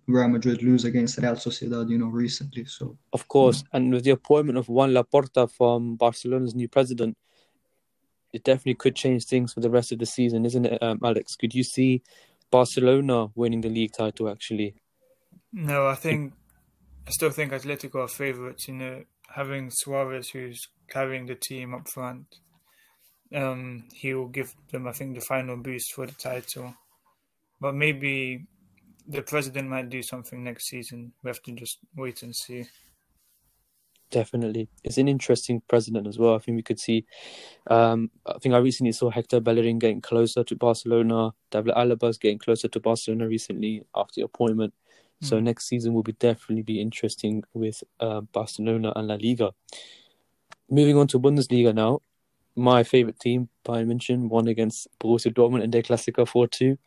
Real 0.06 0.28
Madrid 0.28 0.62
lose 0.62 0.86
against 0.86 1.18
Real 1.18 1.36
Sociedad, 1.36 1.90
you 1.90 1.98
know, 1.98 2.08
recently. 2.08 2.66
So 2.66 2.98
Of 3.14 3.28
course, 3.28 3.64
and 3.74 3.92
with 3.92 4.04
the 4.04 4.12
appointment 4.12 4.60
of 4.60 4.70
Juan 4.70 4.92
Laporta 4.92 5.50
from 5.50 5.96
Barcelona's 5.96 6.54
new 6.54 6.68
president, 6.68 7.18
it 8.32 8.44
definitely 8.44 8.76
could 8.76 8.96
change 8.96 9.26
things 9.26 9.54
for 9.54 9.62
the 9.62 9.70
rest 9.70 9.92
of 9.92 9.98
the 9.98 10.06
season, 10.06 10.46
isn't 10.46 10.66
it, 10.66 10.84
um, 10.84 11.00
Alex? 11.04 11.36
Could 11.36 11.56
you 11.56 11.64
see 11.64 12.04
Barcelona 12.52 13.30
winning 13.34 13.62
the 13.62 13.70
league 13.70 13.94
title 13.94 14.30
actually? 14.30 14.76
No, 15.52 15.88
I 15.88 15.96
think 15.96 16.34
I 17.08 17.10
still 17.12 17.30
think 17.30 17.54
Atletico 17.54 18.04
are 18.04 18.08
favourites. 18.10 18.68
You 18.68 18.74
know, 18.74 19.04
having 19.30 19.70
Suarez 19.72 20.30
who's 20.30 20.68
carrying 20.90 21.26
the 21.26 21.36
team 21.36 21.74
up 21.74 21.88
front, 21.88 22.26
um, 23.34 23.86
he 23.94 24.14
will 24.14 24.28
give 24.28 24.54
them, 24.72 24.88
I 24.88 24.92
think, 24.92 25.16
the 25.16 25.22
final 25.22 25.56
boost 25.56 25.94
for 25.94 26.06
the 26.06 26.14
title. 26.14 26.76
But 27.62 27.76
maybe 27.76 28.46
the 29.08 29.22
president 29.22 29.70
might 29.70 29.90
do 29.90 30.04
something 30.04 30.44
next 30.44 30.68
season. 30.68 31.14
We 31.24 31.30
have 31.30 31.42
to 31.44 31.54
just 31.54 31.80
wait 31.96 32.24
and 32.24 32.36
see. 32.36 32.66
Definitely, 34.10 34.70
it's 34.84 34.98
an 34.98 35.10
interesting 35.10 35.62
president 35.68 36.08
as 36.08 36.18
well. 36.18 36.36
I 36.36 36.40
think 36.40 36.56
we 36.56 36.64
could 36.64 36.80
see. 36.80 37.06
Um, 37.68 38.10
I 38.26 38.38
think 38.40 38.56
I 38.56 38.60
recently 38.60 38.94
saw 38.94 39.10
Hector 39.10 39.42
Bellerin 39.42 39.80
getting 39.80 40.00
closer 40.00 40.46
to 40.46 40.56
Barcelona. 40.56 41.32
David 41.52 41.74
Alaba's 41.76 42.18
getting 42.18 42.38
closer 42.38 42.70
to 42.70 42.80
Barcelona 42.80 43.28
recently 43.28 43.84
after 43.96 44.22
the 44.22 44.26
appointment. 44.26 44.74
Mm. 45.24 45.28
So 45.28 45.38
hmm. 45.38 45.46
next 45.46 45.68
season 45.68 45.94
will 45.94 46.04
be 46.04 46.14
definitely 46.14 46.64
be 46.64 46.82
interesting 46.82 47.44
with 47.54 47.84
uh, 48.00 48.22
Barcelona 48.22 48.94
and 48.96 49.08
La 49.08 49.16
Liga. 49.16 49.52
Moving 50.70 50.98
on 50.98 51.08
to 51.08 51.20
Bundesliga 51.20 51.74
now, 51.74 52.02
my 52.56 52.84
favorite 52.84 53.20
team, 53.20 53.50
Bayern 53.66 53.86
München, 53.86 54.30
won 54.30 54.48
against 54.48 54.88
Borussia 55.00 55.32
Dortmund 55.34 55.64
in 55.64 55.72
their 55.72 55.84
Klassiker 55.84 56.28
4-2. 56.28 56.78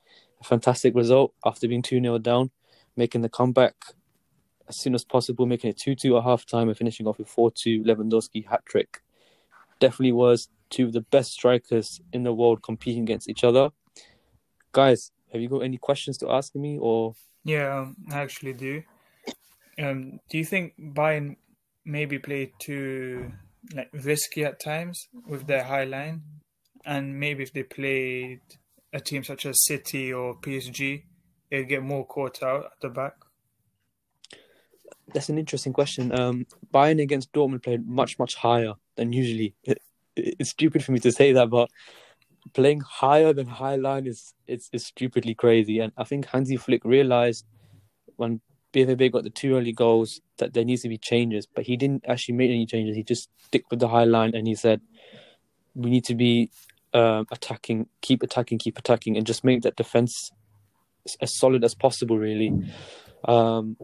A 0.40 0.44
fantastic 0.44 0.94
result 0.94 1.32
after 1.46 1.68
being 1.68 1.82
2-0 1.82 2.20
down, 2.22 2.50
making 2.96 3.22
the 3.22 3.28
comeback 3.28 3.74
as 4.68 4.76
soon 4.76 4.94
as 4.94 5.04
possible, 5.04 5.46
making 5.46 5.70
it 5.70 5.78
2 5.78 5.94
2 5.94 6.16
at 6.16 6.24
half 6.24 6.44
time 6.44 6.68
and 6.68 6.76
finishing 6.76 7.06
off 7.06 7.18
with 7.18 7.28
4 7.28 7.50
2 7.52 7.82
Lewandowski 7.84 8.46
hat 8.48 8.64
trick. 8.66 9.00
Definitely 9.78 10.12
was 10.12 10.48
two 10.70 10.86
of 10.86 10.92
the 10.92 11.00
best 11.00 11.32
strikers 11.32 12.00
in 12.12 12.22
the 12.22 12.32
world 12.32 12.62
competing 12.62 13.02
against 13.02 13.28
each 13.28 13.44
other. 13.44 13.70
Guys, 14.72 15.10
have 15.32 15.40
you 15.40 15.48
got 15.48 15.60
any 15.60 15.78
questions 15.78 16.18
to 16.18 16.30
ask 16.30 16.54
me 16.54 16.78
or? 16.80 17.14
Yeah, 17.44 17.86
I 18.10 18.20
actually 18.20 18.52
do. 18.52 18.82
Um, 19.78 20.20
do 20.28 20.38
you 20.38 20.44
think 20.44 20.74
Bayern 20.78 21.36
maybe 21.84 22.18
played 22.18 22.52
too 22.58 23.32
like 23.74 23.88
risky 23.92 24.44
at 24.44 24.60
times 24.60 25.08
with 25.26 25.46
their 25.46 25.64
high 25.64 25.84
line, 25.84 26.22
and 26.84 27.18
maybe 27.18 27.42
if 27.42 27.52
they 27.52 27.62
played 27.62 28.40
a 28.92 29.00
team 29.00 29.24
such 29.24 29.46
as 29.46 29.64
City 29.64 30.12
or 30.12 30.36
PSG, 30.36 31.04
they'd 31.50 31.68
get 31.68 31.82
more 31.82 32.06
caught 32.06 32.42
out 32.42 32.64
at 32.66 32.80
the 32.82 32.88
back? 32.88 33.14
that's 35.12 35.28
an 35.28 35.38
interesting 35.38 35.72
question. 35.72 36.18
Um, 36.18 36.46
Bayern 36.72 37.02
against 37.02 37.32
Dortmund 37.32 37.62
played 37.62 37.86
much 37.86 38.18
much 38.18 38.34
higher 38.34 38.74
than 38.96 39.12
usually. 39.12 39.54
It, 39.64 39.82
it, 40.16 40.36
it's 40.40 40.50
stupid 40.50 40.84
for 40.84 40.92
me 40.92 41.00
to 41.00 41.12
say 41.12 41.32
that, 41.32 41.50
but 41.50 41.70
playing 42.52 42.80
higher 42.80 43.32
than 43.32 43.46
high 43.46 43.76
line 43.76 44.06
is 44.06 44.34
it's, 44.46 44.68
it's 44.72 44.86
stupidly 44.86 45.34
crazy. 45.34 45.78
And 45.80 45.92
I 45.96 46.04
think 46.04 46.26
Hansi 46.26 46.56
Flick 46.56 46.84
realized 46.84 47.44
when 48.16 48.40
BVB 48.72 49.12
got 49.12 49.24
the 49.24 49.30
two 49.30 49.56
early 49.56 49.72
goals 49.72 50.20
that 50.38 50.52
there 50.54 50.64
needs 50.64 50.82
to 50.82 50.88
be 50.88 50.98
changes, 50.98 51.46
but 51.46 51.64
he 51.64 51.76
didn't 51.76 52.04
actually 52.06 52.34
make 52.34 52.50
any 52.50 52.66
changes. 52.66 52.96
He 52.96 53.02
just 53.02 53.28
stick 53.38 53.64
with 53.70 53.80
the 53.80 53.88
high 53.88 54.04
line 54.04 54.34
and 54.34 54.46
he 54.46 54.54
said 54.54 54.80
we 55.74 55.90
need 55.90 56.04
to 56.04 56.14
be 56.14 56.50
um, 56.94 57.26
attacking, 57.30 57.86
keep 58.00 58.22
attacking, 58.22 58.58
keep 58.58 58.78
attacking, 58.78 59.16
and 59.16 59.26
just 59.26 59.44
make 59.44 59.62
that 59.62 59.76
defense 59.76 60.30
as 61.20 61.34
solid 61.34 61.64
as 61.64 61.74
possible. 61.74 62.18
Really. 62.18 62.52
Um, 63.24 63.76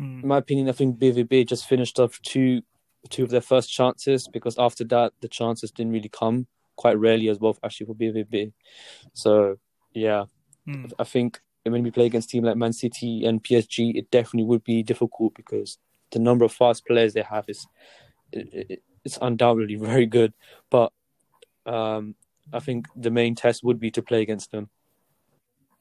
Mm. 0.00 0.22
In 0.22 0.28
my 0.28 0.38
opinion, 0.38 0.68
I 0.68 0.72
think 0.72 0.98
BVB 0.98 1.46
just 1.46 1.68
finished 1.68 1.98
off 1.98 2.20
two 2.22 2.62
two 3.10 3.22
of 3.22 3.30
their 3.30 3.40
first 3.40 3.70
chances 3.72 4.28
because 4.28 4.58
after 4.58 4.84
that 4.84 5.12
the 5.20 5.28
chances 5.28 5.70
didn't 5.70 5.92
really 5.92 6.08
come 6.08 6.46
quite 6.78 6.98
rarely 6.98 7.28
as 7.28 7.38
well 7.38 7.58
actually 7.62 7.86
for 7.86 7.94
BVB. 7.94 8.52
So 9.12 9.58
yeah, 9.92 10.24
mm. 10.66 10.90
I 10.98 11.04
think 11.04 11.40
when 11.64 11.82
we 11.82 11.90
play 11.90 12.06
against 12.06 12.30
teams 12.30 12.46
like 12.46 12.56
Man 12.56 12.72
City 12.72 13.26
and 13.26 13.44
PSG, 13.44 13.96
it 13.96 14.10
definitely 14.10 14.44
would 14.44 14.64
be 14.64 14.82
difficult 14.82 15.34
because 15.34 15.76
the 16.12 16.20
number 16.20 16.44
of 16.46 16.52
fast 16.52 16.86
players 16.86 17.12
they 17.12 17.22
have 17.22 17.44
is 17.48 17.66
it's 18.32 19.18
undoubtedly 19.20 19.74
very 19.90 20.06
good. 20.06 20.32
But 20.70 20.92
um, 21.66 22.14
I 22.52 22.60
think 22.60 22.86
the 22.96 23.10
main 23.10 23.34
test 23.34 23.62
would 23.64 23.80
be 23.80 23.90
to 23.90 24.02
play 24.02 24.22
against 24.22 24.50
them. 24.52 24.70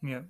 Yeah. 0.02 0.22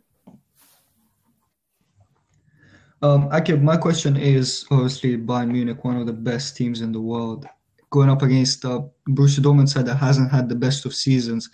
Um, 3.02 3.30
Akib, 3.30 3.62
my 3.62 3.78
question 3.78 4.18
is 4.18 4.66
obviously 4.72 5.18
Bayern 5.18 5.52
Munich, 5.52 5.84
one 5.84 5.98
of 5.98 6.08
the 6.08 6.14
best 6.14 6.58
teams 6.58 6.82
in 6.82 6.92
the 6.92 7.02
world, 7.02 7.48
going 7.90 8.10
up 8.10 8.22
against 8.22 8.66
uh, 8.66 8.82
Borussia 9.10 9.40
Dortmund 9.40 9.70
side 9.70 9.86
that 9.86 9.96
hasn't 9.96 10.32
had 10.32 10.50
the 10.50 10.56
best 10.56 10.86
of 10.86 10.94
seasons. 10.94 11.50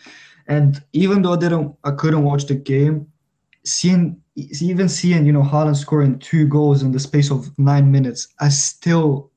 And 0.47 0.83
even 0.93 1.21
though 1.21 1.33
I 1.33 1.37
didn't, 1.37 1.75
I 1.83 1.91
couldn't 1.91 2.23
watch 2.23 2.45
the 2.45 2.55
game, 2.55 3.07
seeing 3.65 4.21
even 4.35 4.89
seeing 4.89 5.25
you 5.25 5.31
know 5.31 5.43
Haaland 5.43 5.75
scoring 5.77 6.19
two 6.19 6.47
goals 6.47 6.81
in 6.81 6.91
the 6.91 6.99
space 6.99 7.31
of 7.31 7.57
nine 7.57 7.91
minutes, 7.91 8.27
I 8.39 8.49
still 8.49 9.31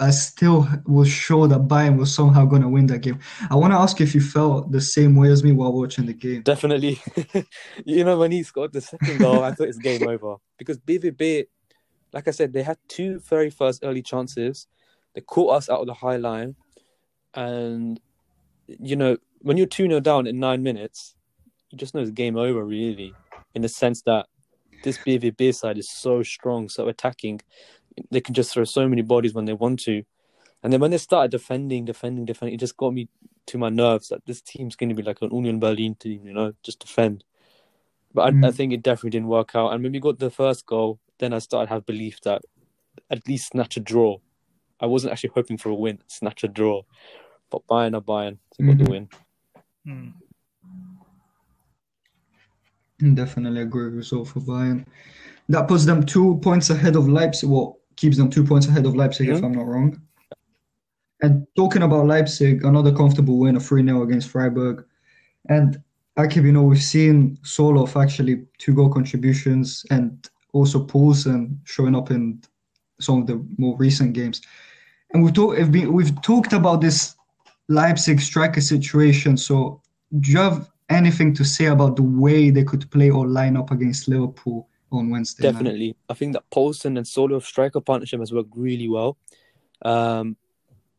I 0.00 0.10
still 0.10 0.66
was 0.86 1.08
sure 1.08 1.48
that 1.48 1.62
Bayern 1.62 1.98
was 1.98 2.14
somehow 2.14 2.44
going 2.44 2.62
to 2.62 2.68
win 2.68 2.86
that 2.86 3.00
game. 3.00 3.18
I 3.50 3.56
want 3.56 3.72
to 3.72 3.78
ask 3.78 4.00
if 4.00 4.14
you 4.14 4.20
felt 4.20 4.70
the 4.70 4.80
same 4.80 5.16
way 5.16 5.30
as 5.30 5.42
me 5.42 5.52
while 5.52 5.72
watching 5.72 6.06
the 6.06 6.12
game. 6.12 6.42
Definitely. 6.42 7.00
you 7.84 8.04
know, 8.04 8.18
when 8.18 8.30
he 8.30 8.42
scored 8.44 8.72
the 8.72 8.80
second 8.80 9.18
goal, 9.18 9.42
I 9.42 9.52
thought 9.52 9.68
it's 9.68 9.78
game 9.78 10.06
over 10.06 10.36
because 10.56 10.78
BVB, 10.78 11.46
like 12.12 12.28
I 12.28 12.30
said, 12.30 12.52
they 12.52 12.62
had 12.62 12.78
two 12.86 13.20
very 13.20 13.50
first 13.50 13.82
early 13.82 14.02
chances. 14.02 14.68
They 15.14 15.20
caught 15.20 15.56
us 15.56 15.68
out 15.68 15.80
of 15.80 15.86
the 15.86 15.94
high 15.94 16.16
line, 16.16 16.56
and 17.34 18.00
you 18.66 18.96
know, 18.96 19.16
when 19.40 19.56
you're 19.56 19.66
two 19.66 19.86
0 19.86 20.00
down 20.00 20.26
in 20.26 20.38
nine 20.38 20.62
minutes, 20.62 21.14
you 21.70 21.78
just 21.78 21.94
know 21.94 22.00
it's 22.00 22.10
game 22.10 22.36
over, 22.36 22.64
really, 22.64 23.14
in 23.54 23.62
the 23.62 23.68
sense 23.68 24.02
that 24.02 24.26
this 24.84 24.98
BVB 24.98 25.54
side 25.54 25.78
is 25.78 25.90
so 25.90 26.22
strong, 26.22 26.68
so 26.68 26.88
attacking 26.88 27.40
they 28.10 28.20
can 28.20 28.34
just 28.34 28.52
throw 28.52 28.64
so 28.64 28.88
many 28.88 29.02
bodies 29.02 29.34
when 29.34 29.44
they 29.44 29.52
want 29.52 29.80
to. 29.80 30.02
And 30.62 30.72
then 30.72 30.80
when 30.80 30.90
they 30.90 30.98
started 30.98 31.30
defending, 31.30 31.84
defending, 31.84 32.24
defending, 32.24 32.54
it 32.54 32.60
just 32.60 32.76
got 32.76 32.92
me 32.92 33.08
to 33.46 33.58
my 33.58 33.68
nerves 33.68 34.08
that 34.08 34.24
this 34.26 34.40
team's 34.40 34.76
going 34.76 34.88
to 34.88 34.94
be 34.94 35.02
like 35.02 35.22
an 35.22 35.30
Union 35.32 35.58
Berlin 35.58 35.94
team, 35.94 36.26
you 36.26 36.32
know, 36.32 36.52
just 36.62 36.80
defend. 36.80 37.24
But 38.12 38.34
mm. 38.34 38.44
I, 38.44 38.48
I, 38.48 38.50
mm. 38.50 38.54
think 38.54 38.72
it 38.72 38.82
definitely 38.82 39.10
didn't 39.10 39.28
work 39.28 39.54
out. 39.54 39.72
And 39.72 39.82
when 39.82 39.92
we 39.92 40.00
got 40.00 40.18
the 40.18 40.30
first 40.30 40.66
goal, 40.66 40.98
then 41.18 41.32
I 41.32 41.38
started 41.38 41.68
to 41.68 41.74
have 41.74 41.86
belief 41.86 42.20
that 42.22 42.42
at 43.10 43.26
least 43.28 43.48
snatch 43.48 43.76
a 43.76 43.80
draw. 43.80 44.18
I 44.80 44.86
wasn't 44.86 45.12
actually 45.12 45.32
hoping 45.34 45.58
for 45.58 45.70
a 45.70 45.74
win, 45.74 45.98
snatch 46.06 46.44
a 46.44 46.48
draw. 46.48 46.82
But 47.50 47.66
Bayern 47.66 47.96
are 47.96 48.00
Bayern 48.00 48.38
to 48.54 48.62
mm-hmm. 48.62 48.70
get 48.70 48.84
the 48.84 48.90
win. 48.90 49.08
Mm. 49.86 50.12
Definitely 53.14 53.62
agree 53.62 53.84
result 53.84 54.28
for 54.28 54.40
Bayern. 54.40 54.84
That 55.48 55.68
puts 55.68 55.84
them 55.84 56.04
two 56.04 56.38
points 56.42 56.70
ahead 56.70 56.96
of 56.96 57.08
Leipzig. 57.08 57.48
Well, 57.48 57.78
keeps 57.96 58.16
them 58.16 58.28
two 58.28 58.44
points 58.44 58.66
ahead 58.66 58.86
of 58.86 58.96
Leipzig, 58.96 59.28
yeah. 59.28 59.36
if 59.36 59.42
I'm 59.42 59.52
not 59.52 59.66
wrong. 59.66 60.00
And 61.22 61.46
talking 61.56 61.82
about 61.82 62.06
Leipzig, 62.06 62.64
another 62.64 62.94
comfortable 62.94 63.38
win, 63.38 63.56
a 63.56 63.60
3 63.60 63.84
0 63.84 64.02
against 64.02 64.28
Freiburg. 64.28 64.84
And 65.48 65.82
Akib, 66.18 66.44
you 66.44 66.52
know, 66.52 66.62
we've 66.62 66.82
seen 66.82 67.38
Sorloth 67.42 68.00
actually 68.00 68.44
two 68.58 68.74
goal 68.74 68.90
contributions 68.90 69.84
and 69.90 70.28
also 70.52 70.84
Poulsen 70.84 71.58
showing 71.64 71.94
up 71.94 72.10
in 72.10 72.42
some 73.00 73.20
of 73.20 73.26
the 73.26 73.44
more 73.56 73.76
recent 73.76 74.12
games. 74.12 74.42
And 75.12 75.24
we've, 75.24 75.32
talk, 75.32 75.56
we've 75.58 76.22
talked 76.22 76.52
about 76.52 76.80
this 76.80 77.16
Leipzig 77.68 78.20
striker 78.20 78.60
situation. 78.60 79.36
So, 79.36 79.80
do 80.20 80.30
you 80.30 80.38
have 80.38 80.70
anything 80.88 81.34
to 81.34 81.44
say 81.44 81.66
about 81.66 81.96
the 81.96 82.02
way 82.02 82.50
they 82.50 82.64
could 82.64 82.90
play 82.90 83.10
or 83.10 83.26
line 83.26 83.56
up 83.56 83.70
against 83.70 84.08
Liverpool 84.08 84.68
on 84.90 85.10
Wednesday. 85.10 85.42
Definitely, 85.42 85.88
night. 85.88 85.96
I 86.08 86.14
think 86.14 86.32
that 86.32 86.48
Poulsen 86.50 86.96
and 86.96 87.06
Sorloth 87.06 87.44
striker 87.44 87.80
partnership 87.80 88.20
has 88.20 88.32
worked 88.32 88.52
really 88.54 88.88
well, 88.88 89.16
um, 89.82 90.36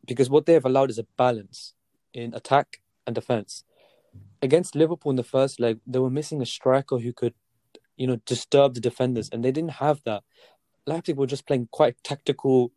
because 0.06 0.30
what 0.30 0.46
they 0.46 0.54
have 0.54 0.64
allowed 0.64 0.90
is 0.90 0.98
a 0.98 1.06
balance 1.16 1.74
in 2.12 2.34
attack 2.34 2.80
and 3.06 3.14
defense. 3.14 3.64
Against 4.42 4.74
Liverpool 4.74 5.10
in 5.10 5.16
the 5.16 5.24
first 5.24 5.60
leg, 5.60 5.80
they 5.86 5.98
were 5.98 6.10
missing 6.10 6.40
a 6.40 6.46
striker 6.46 6.98
who 6.98 7.12
could, 7.12 7.34
you 7.96 8.06
know, 8.06 8.16
disturb 8.26 8.74
the 8.74 8.80
defenders, 8.80 9.28
and 9.30 9.44
they 9.44 9.52
didn't 9.52 9.72
have 9.72 10.02
that. 10.04 10.22
Leipzig 10.86 11.16
were 11.16 11.26
just 11.26 11.46
playing 11.46 11.68
quite 11.70 12.02
tactical, 12.02 12.72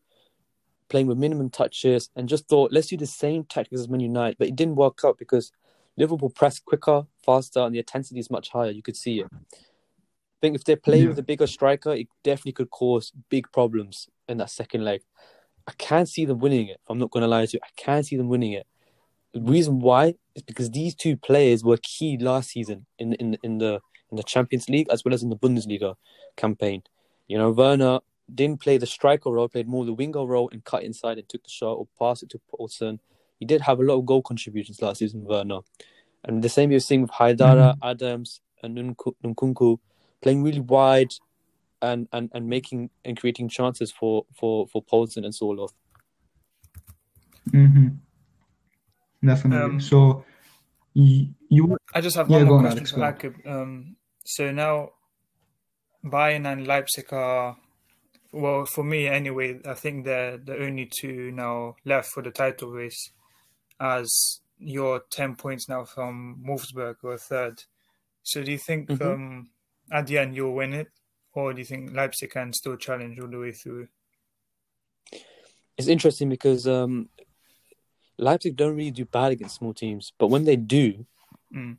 playing 0.90 1.08
with 1.08 1.18
minimum 1.18 1.50
touches, 1.50 2.10
and 2.16 2.30
just 2.30 2.48
thought, 2.48 2.72
let's 2.72 2.88
do 2.88 2.98
the 2.98 3.06
same 3.06 3.44
tactics 3.44 3.82
as 3.82 3.90
Man 3.90 4.00
United, 4.00 4.38
but 4.38 4.48
it 4.48 4.56
didn't 4.56 4.75
work 4.75 5.00
out 5.04 5.18
because 5.18 5.52
Liverpool 5.98 6.30
pressed 6.30 6.66
quicker, 6.66 7.06
faster, 7.25 7.60
and 7.60 7.74
the 7.74 7.80
intensity 7.80 8.20
is 8.20 8.32
much 8.32 8.50
higher. 8.50 8.72
You 8.72 8.82
could 8.82 8.98
see 8.98 9.22
it 9.22 9.28
I 10.44 10.48
think 10.48 10.56
if 10.58 10.66
they 10.66 10.75
play 10.75 11.02
yeah. 11.02 11.08
with 11.08 11.20
a 11.20 11.24
bigger 11.24 11.48
striker, 11.48 11.94
it 11.94 12.08
definitely 12.24 12.52
could 12.52 12.70
cause 12.70 13.13
big 13.30 13.50
problems 13.54 14.10
in 14.28 14.40
that 14.40 14.50
second 14.50 14.84
leg. 14.84 15.02
I 15.68 15.72
can't 15.78 16.10
see 16.10 16.25
them 16.25 16.40
winning 16.40 16.68
it. 16.68 16.82
I'm 16.90 17.00
not 17.00 17.12
going 17.12 17.22
to 17.22 17.28
lie 17.28 17.46
to 17.46 17.54
you. 17.54 17.60
I 17.63 17.70
can't 17.78 18.06
see 18.06 18.18
them 18.18 18.28
winning 18.28 18.52
it. 18.52 18.68
The 19.34 19.40
reason 19.40 19.80
why 19.80 20.16
is 20.36 20.44
because 20.44 20.70
these 20.70 20.96
two 20.96 21.16
players 21.16 21.63
were 21.63 21.78
key 21.82 22.18
last 22.18 22.50
season 22.50 22.86
in 23.00 23.13
in 23.13 23.38
in 23.42 23.60
the 23.60 23.80
in 24.12 24.18
the 24.18 24.24
Champions 24.24 24.68
League 24.70 24.88
as 24.92 25.06
well 25.06 25.13
as 25.13 25.24
in 25.24 25.30
the 25.30 25.38
Bundesliga 25.38 25.96
campaign. 26.36 26.84
You 27.28 27.38
know, 27.38 27.52
Werner 27.52 28.00
didn't 28.34 28.62
play 28.62 28.77
the 28.77 28.86
striker 28.86 29.32
role, 29.32 29.50
played 29.50 29.68
more 29.68 29.86
the 29.86 29.94
winger 29.94 30.25
role 30.25 30.50
and 30.51 30.63
cut 30.63 30.84
inside 30.84 31.18
and 31.18 31.27
took 31.27 31.44
the 31.44 31.50
shot 31.50 31.74
or 31.74 31.88
pass 32.00 32.24
it 32.24 32.30
to 32.30 32.42
Poulsen. 32.51 33.00
He 33.39 33.46
did 33.46 33.62
have 33.62 33.80
a 33.80 33.84
lot 33.84 33.98
of 33.98 34.06
goal 34.06 34.22
contributions 34.22 34.82
last 34.82 35.00
season, 35.00 35.24
Werner. 35.25 35.60
And 36.24 36.44
the 36.44 36.50
same 36.50 36.72
you're 36.72 36.80
seeing 36.80 37.01
with 37.01 37.12
Haidara, 37.12 37.75
mm-hmm. 37.75 37.88
Adams, 37.88 38.42
and 38.62 38.96
Nkunku 38.98 39.77
playing 40.22 40.44
really 40.44 40.62
wide 40.62 41.12
and, 41.82 42.08
and, 42.13 42.30
and 42.34 42.48
making 42.48 42.89
and 43.03 43.20
creating 43.20 43.50
chances 43.50 43.92
for 43.92 44.25
for 44.34 44.68
for 44.68 44.82
Poulsen 44.82 45.25
and 45.25 45.34
Sorloth. 45.34 45.74
Mm-hmm. 47.51 47.88
Definitely. 49.25 49.63
Um, 49.63 49.80
so 49.82 50.24
you, 50.94 51.30
you, 51.50 51.77
I 51.94 52.01
just 52.01 52.15
have 52.15 52.30
yeah, 52.30 52.38
one 52.38 52.48
more 52.48 52.60
question 52.60 52.80
Alex, 52.80 52.92
for 52.92 53.00
Akib. 53.00 53.48
Um, 53.48 53.96
so 54.25 54.51
now 54.51 54.92
Bayern 56.06 56.51
and 56.51 56.68
Leipzig 56.68 57.12
are 57.12 57.58
well, 58.34 58.66
for 58.66 58.84
me 58.84 59.08
anyway, 59.08 59.60
I 59.66 59.75
think 59.75 60.06
they're 60.06 60.38
the 60.38 60.58
only 60.58 60.90
two 61.00 61.32
now 61.32 61.75
left 61.86 62.10
for 62.10 62.22
the 62.24 62.32
title 62.32 62.72
race, 62.72 63.12
as 63.80 64.42
you're 64.58 65.04
10 65.12 65.36
points 65.36 65.70
now 65.70 65.84
from 65.86 66.44
Wolfsburg 66.48 66.96
or 67.04 67.18
third. 67.18 67.63
So 68.24 68.44
do 68.44 68.52
you 68.52 68.58
think 68.58 68.90
Mhm. 68.90 69.02
um, 69.13 69.50
at 69.92 70.08
the 70.08 70.18
end 70.18 70.36
you'll 70.36 70.54
win 70.56 70.74
it? 70.74 70.88
Or 71.34 71.54
do 71.54 71.60
you 71.60 71.66
think 71.66 71.94
Leipzig 71.94 72.32
can 72.32 72.54
still 72.54 72.75
challenge 72.78 73.20
all 73.20 73.28
the 73.28 73.40
way 73.40 73.52
through? 73.52 73.88
It's 75.78 75.88
interesting 75.88 76.30
because 76.30 76.68
um, 76.68 77.10
Leipzig 78.18 78.56
don't 78.56 78.75
really 78.75 78.92
do 78.92 79.06
bad 79.06 79.32
against 79.32 79.56
small 79.56 79.74
teams, 79.74 80.13
but 80.18 80.28
when 80.28 80.46
they 80.46 80.56
do, 80.56 81.06
Mm. 81.54 81.78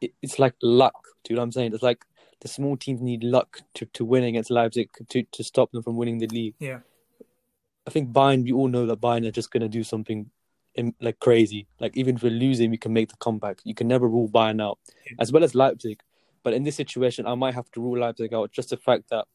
it, 0.00 0.14
it's 0.22 0.38
like 0.38 0.54
luck. 0.62 0.94
Do 1.22 1.32
you 1.32 1.36
know 1.36 1.40
what 1.42 1.44
I'm 1.44 1.52
saying? 1.52 1.74
It's 1.74 1.82
like 1.82 2.04
the 2.40 2.48
small 2.48 2.76
teams 2.76 3.00
need 3.00 3.24
luck 3.24 3.60
to, 3.74 3.86
to 3.86 4.04
win 4.04 4.24
against 4.24 4.50
Leipzig 4.50 4.90
to, 5.08 5.22
to 5.22 5.44
stop 5.44 5.72
them 5.72 5.82
from 5.82 5.96
winning 5.96 6.18
the 6.18 6.26
league. 6.28 6.54
Yeah. 6.58 6.80
I 7.86 7.90
think 7.90 8.10
Bayern, 8.12 8.44
we 8.44 8.52
all 8.52 8.68
know 8.68 8.86
that 8.86 9.00
Bayern 9.00 9.26
are 9.26 9.30
just 9.30 9.50
going 9.50 9.62
to 9.62 9.68
do 9.68 9.84
something 9.84 10.30
in, 10.74 10.94
like 11.00 11.18
crazy. 11.20 11.66
Like 11.80 11.96
even 11.96 12.16
if 12.16 12.22
we're 12.22 12.30
losing, 12.30 12.70
we 12.70 12.76
can 12.76 12.92
make 12.92 13.08
the 13.08 13.16
comeback. 13.16 13.60
You 13.64 13.74
can 13.74 13.88
never 13.88 14.08
rule 14.08 14.28
Bayern 14.28 14.62
out, 14.62 14.78
Yeah. 15.06 15.16
as 15.20 15.32
well 15.32 15.44
as 15.44 15.54
Leipzig. 15.54 16.00
But 16.42 16.52
in 16.52 16.64
this 16.64 16.76
situation, 16.76 17.26
I 17.26 17.34
might 17.34 17.54
have 17.54 17.70
to 17.72 17.80
rule 17.80 17.98
Leipzig 17.98 18.34
out. 18.34 18.52
Just 18.52 18.70
the 18.70 18.76
fact 18.76 19.08
that 19.10 19.26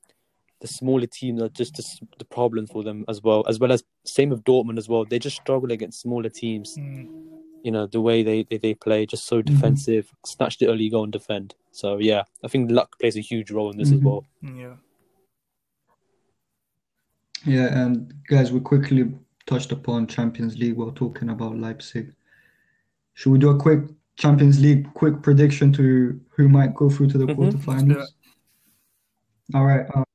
the 0.61 0.67
smaller 0.67 1.07
teams 1.07 1.41
are 1.41 1.49
just 1.49 1.75
the, 1.75 2.07
the 2.19 2.25
problem 2.25 2.67
for 2.67 2.83
them 2.83 3.03
as 3.07 3.21
well, 3.21 3.43
as 3.47 3.57
well 3.59 3.71
as 3.71 3.83
same 4.05 4.29
with 4.29 4.43
Dortmund 4.43 4.77
as 4.77 4.87
well. 4.87 5.05
They 5.05 5.17
just 5.17 5.37
struggle 5.37 5.71
against 5.71 6.01
smaller 6.01 6.29
teams. 6.29 6.77
Mm. 6.77 7.07
You 7.63 7.71
know 7.71 7.85
the 7.85 8.01
way 8.01 8.23
they, 8.23 8.43
they, 8.43 8.57
they 8.57 8.73
play, 8.73 9.05
just 9.05 9.25
so 9.27 9.41
defensive, 9.41 10.11
snatch 10.25 10.57
the 10.57 10.67
early 10.67 10.89
goal 10.89 11.03
and 11.03 11.13
defend. 11.13 11.53
So 11.71 11.97
yeah, 11.97 12.23
I 12.43 12.47
think 12.47 12.71
luck 12.71 12.97
plays 12.99 13.15
a 13.17 13.21
huge 13.21 13.51
role 13.51 13.71
in 13.71 13.77
this 13.77 13.91
as 13.91 13.99
Mhm. 13.99 14.03
well. 14.03 14.25
Yeah. 14.41 14.75
Yeah, 17.45 17.75
and 17.83 18.13
guys, 18.27 18.51
we 18.51 18.59
quickly 18.59 19.11
touched 19.47 19.71
upon 19.71 20.07
Champions 20.07 20.57
League 20.57 20.75
while 20.75 20.91
talking 20.91 21.29
about 21.29 21.57
Leipzig. 21.57 22.13
Should 23.13 23.31
we 23.31 23.39
do 23.39 23.49
a 23.49 23.57
quick 23.57 23.81
Champions 24.17 24.59
League 24.59 24.93
quick 24.93 25.21
prediction 25.23 25.73
to 25.73 26.19
who 26.29 26.47
might 26.49 26.75
go 26.75 26.89
through 26.89 27.07
to 27.09 27.17
the 27.17 27.25
Mhm. 27.25 27.35
quarterfinals? 27.35 27.97
Let's 27.97 28.13
All 29.53 29.65
right. 29.65 29.85
Um, 29.95 30.05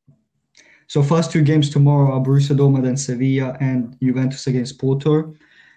so 0.86 1.02
first 1.02 1.30
two 1.30 1.42
games 1.42 1.68
tomorrow 1.70 2.12
are 2.12 2.20
Borussia 2.24 2.56
Dortmund 2.56 2.86
and 2.88 2.98
Sevilla, 2.98 3.56
and 3.60 3.96
Juventus 4.00 4.46
against 4.46 4.78
Porto. 4.78 5.34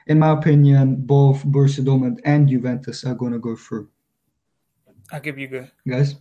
In 0.09 0.19
my 0.19 0.31
opinion, 0.31 0.97
both 0.97 1.43
Borussia 1.43 1.85
Dortmund 1.85 2.19
and 2.25 2.49
Juventus 2.49 3.05
are 3.05 3.15
going 3.15 3.31
to 3.31 3.39
go 3.39 3.55
through. 3.55 3.87
I'll 5.11 5.21
give 5.21 5.37
you 5.37 5.47
go. 5.47 5.67
Guys, 5.87 6.15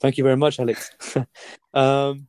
Thank 0.00 0.16
you 0.16 0.24
very 0.24 0.36
much, 0.36 0.60
Alex. 0.60 0.90
um, 1.74 2.28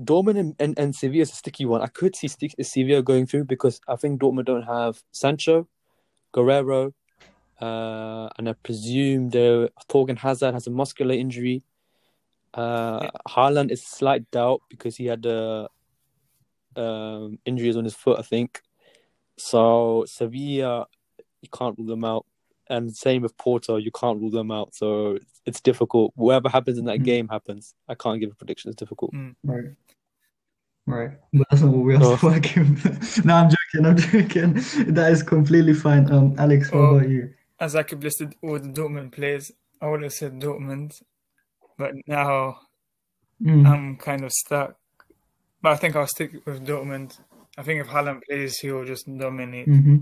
Dortmund 0.00 0.38
and, 0.38 0.54
and, 0.58 0.78
and 0.78 0.94
Sevilla 0.94 1.22
is 1.22 1.32
a 1.32 1.34
sticky 1.34 1.64
one. 1.64 1.80
I 1.80 1.86
could 1.86 2.14
see 2.14 2.28
stick, 2.28 2.54
Sevilla 2.60 3.02
going 3.02 3.26
through 3.26 3.44
because 3.44 3.80
I 3.88 3.96
think 3.96 4.20
Dortmund 4.20 4.44
don't 4.44 4.62
have 4.62 5.02
Sancho, 5.12 5.66
Guerreiro, 6.34 6.92
uh, 7.60 8.28
and 8.36 8.48
I 8.48 8.52
presume 8.62 9.30
the 9.30 9.72
Torgan 9.88 10.18
Hazard 10.18 10.52
has 10.52 10.66
a 10.66 10.70
muscular 10.70 11.14
injury. 11.14 11.62
Uh, 12.52 13.08
Haaland 13.28 13.70
is 13.70 13.82
slight 13.82 14.30
doubt 14.30 14.60
because 14.68 14.96
he 14.96 15.06
had 15.06 15.24
uh, 15.24 15.68
um, 16.76 17.38
injuries 17.46 17.76
on 17.76 17.84
his 17.84 17.94
foot, 17.94 18.18
I 18.18 18.22
think. 18.22 18.60
So 19.38 20.04
Sevilla, 20.06 20.86
you 21.42 21.48
can't 21.56 21.76
rule 21.78 21.86
them 21.88 22.04
out, 22.04 22.24
and 22.68 22.94
same 22.96 23.22
with 23.22 23.36
Porto, 23.36 23.76
you 23.76 23.90
can't 23.90 24.20
rule 24.20 24.30
them 24.30 24.50
out. 24.50 24.74
So 24.74 25.18
it's 25.44 25.60
difficult. 25.60 26.12
Whatever 26.16 26.48
happens 26.48 26.78
in 26.78 26.86
that 26.86 27.00
Mm. 27.00 27.04
game 27.04 27.28
happens. 27.28 27.74
I 27.88 27.94
can't 27.94 28.20
give 28.20 28.30
a 28.32 28.34
prediction. 28.34 28.70
It's 28.70 28.76
difficult. 28.78 29.12
right. 29.44 29.64
Right. 30.88 31.10
But 31.32 31.46
that's 31.50 31.62
not 31.62 31.72
what 31.74 31.84
we 31.84 31.94
have 31.94 32.02
Oh. 32.04 32.16
to 32.20 32.26
work 32.26 32.44
with. 32.54 33.24
No, 33.24 33.34
I'm 33.34 33.50
joking. 33.50 33.86
I'm 33.86 33.96
joking. 34.24 34.94
That 34.94 35.10
is 35.10 35.22
completely 35.22 35.74
fine. 35.74 36.10
Um, 36.12 36.34
Alex, 36.38 36.70
what 36.70 36.80
Oh. 36.80 36.96
about 36.96 37.08
you? 37.08 37.34
As 37.58 37.74
I 37.74 37.82
could 37.82 38.04
listed 38.04 38.34
all 38.42 38.58
the 38.58 38.68
Dortmund 38.68 39.12
players, 39.12 39.50
I 39.80 39.88
would 39.88 40.02
have 40.02 40.12
said 40.12 40.40
Dortmund, 40.40 41.02
but 41.76 41.92
now 42.06 42.60
Mm. 43.42 43.66
I'm 43.68 43.96
kind 43.98 44.24
of 44.24 44.32
stuck. 44.32 44.76
But 45.60 45.72
I 45.72 45.76
think 45.76 45.94
I'll 45.96 46.06
stick 46.06 46.46
with 46.46 46.66
Dortmund. 46.66 47.18
I 47.56 47.62
think 47.62 47.80
if 47.80 47.88
Haaland 47.88 48.22
plays, 48.28 48.58
he 48.58 48.70
will 48.70 48.84
just 48.84 49.06
dominate. 49.06 49.66
hmm 49.66 49.96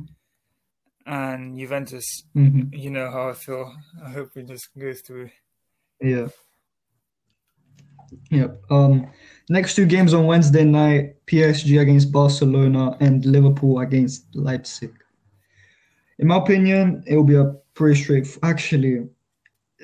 And 1.07 1.59
Juventus, 1.59 2.25
hmm 2.35 2.63
you 2.73 2.91
know 2.91 3.11
how 3.11 3.29
I 3.31 3.35
feel. 3.35 3.73
I 4.05 4.11
hope 4.11 4.31
we 4.35 4.43
just 4.43 4.69
go 4.77 4.93
through. 4.93 5.31
Yeah. 6.01 6.29
Yep. 8.31 8.63
Um, 8.71 9.11
next 9.49 9.75
two 9.75 9.87
games 9.87 10.15
on 10.15 10.27
Wednesday 10.27 10.65
night, 10.65 11.17
PSG 11.27 11.81
against 11.81 12.13
Barcelona 12.13 12.97
and 13.01 13.25
Liverpool 13.25 13.81
against 13.81 14.35
Leipzig. 14.35 14.95
In 16.19 16.29
my 16.29 16.37
opinion, 16.37 17.03
it 17.07 17.17
will 17.17 17.25
be 17.25 17.37
a 17.37 17.55
pretty 17.75 18.01
straight. 18.01 18.27
Actually, 18.43 19.09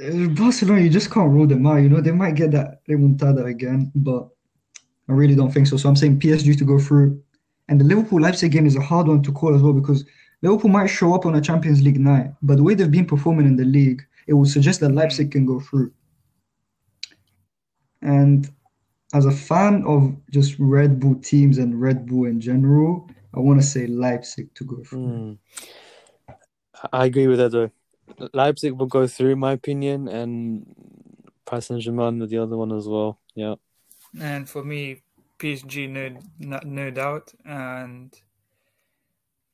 uh, 0.02 0.28
Barcelona, 0.28 0.80
you 0.80 0.90
just 0.90 1.10
can't 1.10 1.30
rule 1.30 1.46
them 1.46 1.66
out. 1.66 1.76
You 1.76 1.88
know, 1.88 2.00
they 2.00 2.12
might 2.12 2.34
get 2.36 2.52
that 2.52 2.86
remontada 2.86 3.46
again, 3.46 3.90
but 3.94 4.28
I 5.08 5.12
really 5.12 5.34
don't 5.34 5.50
think 5.52 5.66
so. 5.66 5.76
So 5.76 5.88
I'm 5.88 5.96
saying 5.96 6.20
PSG 6.20 6.56
to 6.58 6.64
go 6.64 6.78
through. 6.78 7.22
And 7.70 7.80
the 7.80 7.84
Liverpool 7.84 8.20
Leipzig 8.20 8.50
game 8.50 8.66
is 8.66 8.74
a 8.74 8.80
hard 8.80 9.06
one 9.06 9.22
to 9.22 9.32
call 9.32 9.54
as 9.54 9.62
well 9.62 9.72
because 9.72 10.04
Liverpool 10.42 10.70
might 10.70 10.88
show 10.88 11.14
up 11.14 11.24
on 11.24 11.36
a 11.36 11.40
Champions 11.40 11.82
League 11.82 12.00
night, 12.00 12.32
but 12.42 12.56
the 12.56 12.64
way 12.64 12.74
they've 12.74 12.90
been 12.90 13.06
performing 13.06 13.46
in 13.46 13.56
the 13.56 13.64
league, 13.64 14.02
it 14.26 14.34
would 14.34 14.48
suggest 14.48 14.80
that 14.80 14.90
Leipzig 14.90 15.30
can 15.30 15.46
go 15.46 15.60
through. 15.60 15.92
And 18.02 18.50
as 19.14 19.24
a 19.24 19.30
fan 19.30 19.84
of 19.86 20.16
just 20.30 20.56
Red 20.58 20.98
Bull 20.98 21.14
teams 21.14 21.58
and 21.58 21.80
Red 21.80 22.06
Bull 22.06 22.24
in 22.24 22.40
general, 22.40 23.08
I 23.34 23.38
want 23.38 23.60
to 23.60 23.66
say 23.66 23.86
Leipzig 23.86 24.52
to 24.54 24.64
go 24.64 24.82
through. 24.82 25.06
Mm. 25.06 25.38
I 26.92 27.04
agree 27.06 27.28
with 27.28 27.38
that 27.38 27.52
though. 27.52 27.70
Leipzig 28.32 28.72
will 28.72 28.86
go 28.86 29.06
through, 29.06 29.32
in 29.32 29.38
my 29.38 29.52
opinion, 29.52 30.08
and 30.08 30.74
Paris 31.46 31.66
Saint 31.66 31.82
Germain 31.82 32.18
with 32.18 32.30
the 32.30 32.38
other 32.38 32.56
one 32.56 32.72
as 32.72 32.88
well. 32.88 33.20
Yeah. 33.36 33.54
And 34.20 34.48
for 34.48 34.64
me, 34.64 35.02
PSG, 35.40 35.88
no, 36.38 36.60
no, 36.64 36.90
doubt. 36.90 37.32
And 37.44 38.14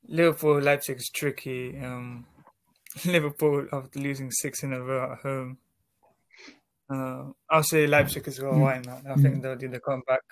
Liverpool, 0.07 0.59
Leipzig 0.61 0.97
is 0.97 1.09
tricky. 1.09 1.77
Um, 1.79 2.25
Liverpool, 3.05 3.67
after 3.71 3.99
losing 3.99 4.31
six 4.31 4.63
in 4.63 4.73
a 4.73 4.81
row 4.81 5.11
at 5.13 5.19
home, 5.19 5.57
uh, 6.89 7.23
I'll 7.49 7.63
say 7.63 7.87
Leipzig 7.87 8.27
as 8.27 8.39
well. 8.39 8.59
Why 8.59 8.81
not? 8.85 9.01
I 9.09 9.15
think 9.15 9.41
they'll 9.41 9.55
do 9.55 9.69
the 9.69 9.79
comeback. 9.79 10.23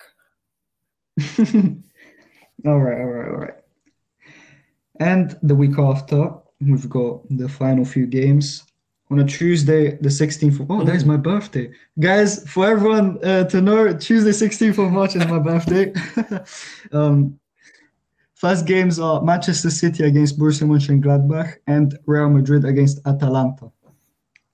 All 2.64 2.80
right, 2.80 2.98
all 2.98 3.06
right, 3.06 3.28
all 3.28 3.36
right. 3.36 3.54
And 4.98 5.38
the 5.42 5.54
week 5.54 5.78
after, 5.78 6.30
we've 6.60 6.88
got 6.88 7.20
the 7.28 7.48
final 7.48 7.84
few 7.84 8.06
games. 8.06 8.64
On 9.08 9.20
a 9.20 9.24
Tuesday, 9.24 9.96
the 9.98 10.08
16th 10.08 10.58
of, 10.60 10.70
oh, 10.70 10.82
that 10.82 10.96
is 10.96 11.04
my 11.04 11.16
birthday. 11.16 11.70
Guys, 12.00 12.42
for 12.50 12.66
everyone 12.68 13.24
uh, 13.24 13.44
to 13.44 13.60
know, 13.60 13.96
Tuesday, 13.96 14.30
16th 14.30 14.84
of 14.84 14.90
March 14.90 15.14
is 15.14 15.24
my 15.28 15.38
birthday. 15.38 15.92
um, 16.92 17.38
first 18.34 18.66
games 18.66 18.98
are 18.98 19.22
Manchester 19.22 19.70
City 19.70 20.02
against 20.04 20.36
Borussia 20.38 20.66
Mönchengladbach 20.66 21.54
and 21.68 21.96
Real 22.06 22.28
Madrid 22.30 22.64
against 22.64 22.98
Atalanta. 23.06 23.70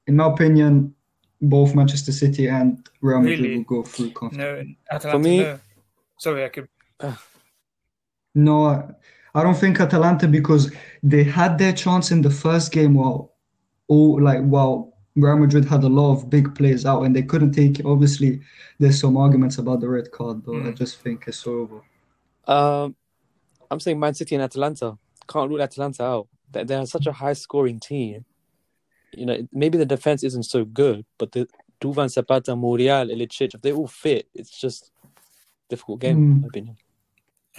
In 0.06 0.16
my 0.16 0.26
opinion, 0.26 0.94
both 1.40 1.74
Manchester 1.74 2.12
City 2.12 2.48
and 2.48 2.86
Real 3.00 3.20
Madrid 3.20 3.40
Really? 3.40 3.56
will 3.56 3.64
go 3.64 3.82
through 3.82 4.10
comfortably. 4.10 4.76
No, 4.90 4.96
Atalanta, 4.96 5.18
me- 5.18 5.38
no. 5.38 5.58
Sorry, 6.18 6.44
I 6.44 6.48
could. 6.50 6.68
No, 8.34 8.66
I- 8.66 8.84
I 9.34 9.42
don't 9.42 9.56
think 9.56 9.80
Atalanta 9.80 10.28
because 10.28 10.70
they 11.02 11.24
had 11.24 11.56
their 11.56 11.72
chance 11.72 12.10
in 12.10 12.20
the 12.20 12.28
first 12.28 12.70
game 12.70 12.92
while 12.92 13.31
all 13.92 14.20
like 14.28 14.42
while 14.54 14.76
Real 15.14 15.36
Madrid 15.36 15.64
had 15.66 15.84
a 15.84 15.88
lot 15.88 16.12
of 16.14 16.30
big 16.30 16.54
players 16.54 16.86
out 16.86 17.02
and 17.04 17.14
they 17.14 17.22
couldn't 17.30 17.52
take 17.52 17.78
it. 17.80 17.86
Obviously, 17.86 18.40
there's 18.78 18.98
some 19.00 19.16
arguments 19.16 19.58
about 19.58 19.80
the 19.80 19.88
red 19.88 20.10
card, 20.10 20.42
but 20.44 20.52
I 20.68 20.70
Mm. 20.70 20.76
just 20.82 20.94
think 21.02 21.18
it's 21.28 21.46
over. 21.46 21.78
Um, 22.46 22.96
I'm 23.70 23.80
saying 23.80 23.98
Man 24.00 24.14
City 24.14 24.34
and 24.34 24.44
Atalanta. 24.44 24.98
Can't 25.28 25.50
rule 25.50 25.62
Atalanta 25.62 26.02
out. 26.04 26.28
They 26.50 26.64
they're 26.64 26.86
such 26.86 27.06
a 27.06 27.12
high 27.12 27.34
scoring 27.34 27.80
team. 27.80 28.24
You 29.12 29.26
know, 29.26 29.38
maybe 29.52 29.76
the 29.78 29.86
defense 29.96 30.24
isn't 30.24 30.44
so 30.44 30.64
good, 30.64 31.04
but 31.18 31.32
the 31.32 31.46
Duvan 31.80 32.08
Zapata, 32.08 32.56
Muriel, 32.56 33.08
Ilicic, 33.08 33.54
if 33.54 33.60
they 33.60 33.72
all 33.72 33.88
fit, 33.88 34.28
it's 34.34 34.58
just 34.64 34.90
difficult 35.68 36.00
game, 36.00 36.18
in 36.18 36.40
my 36.42 36.46
opinion. 36.48 36.76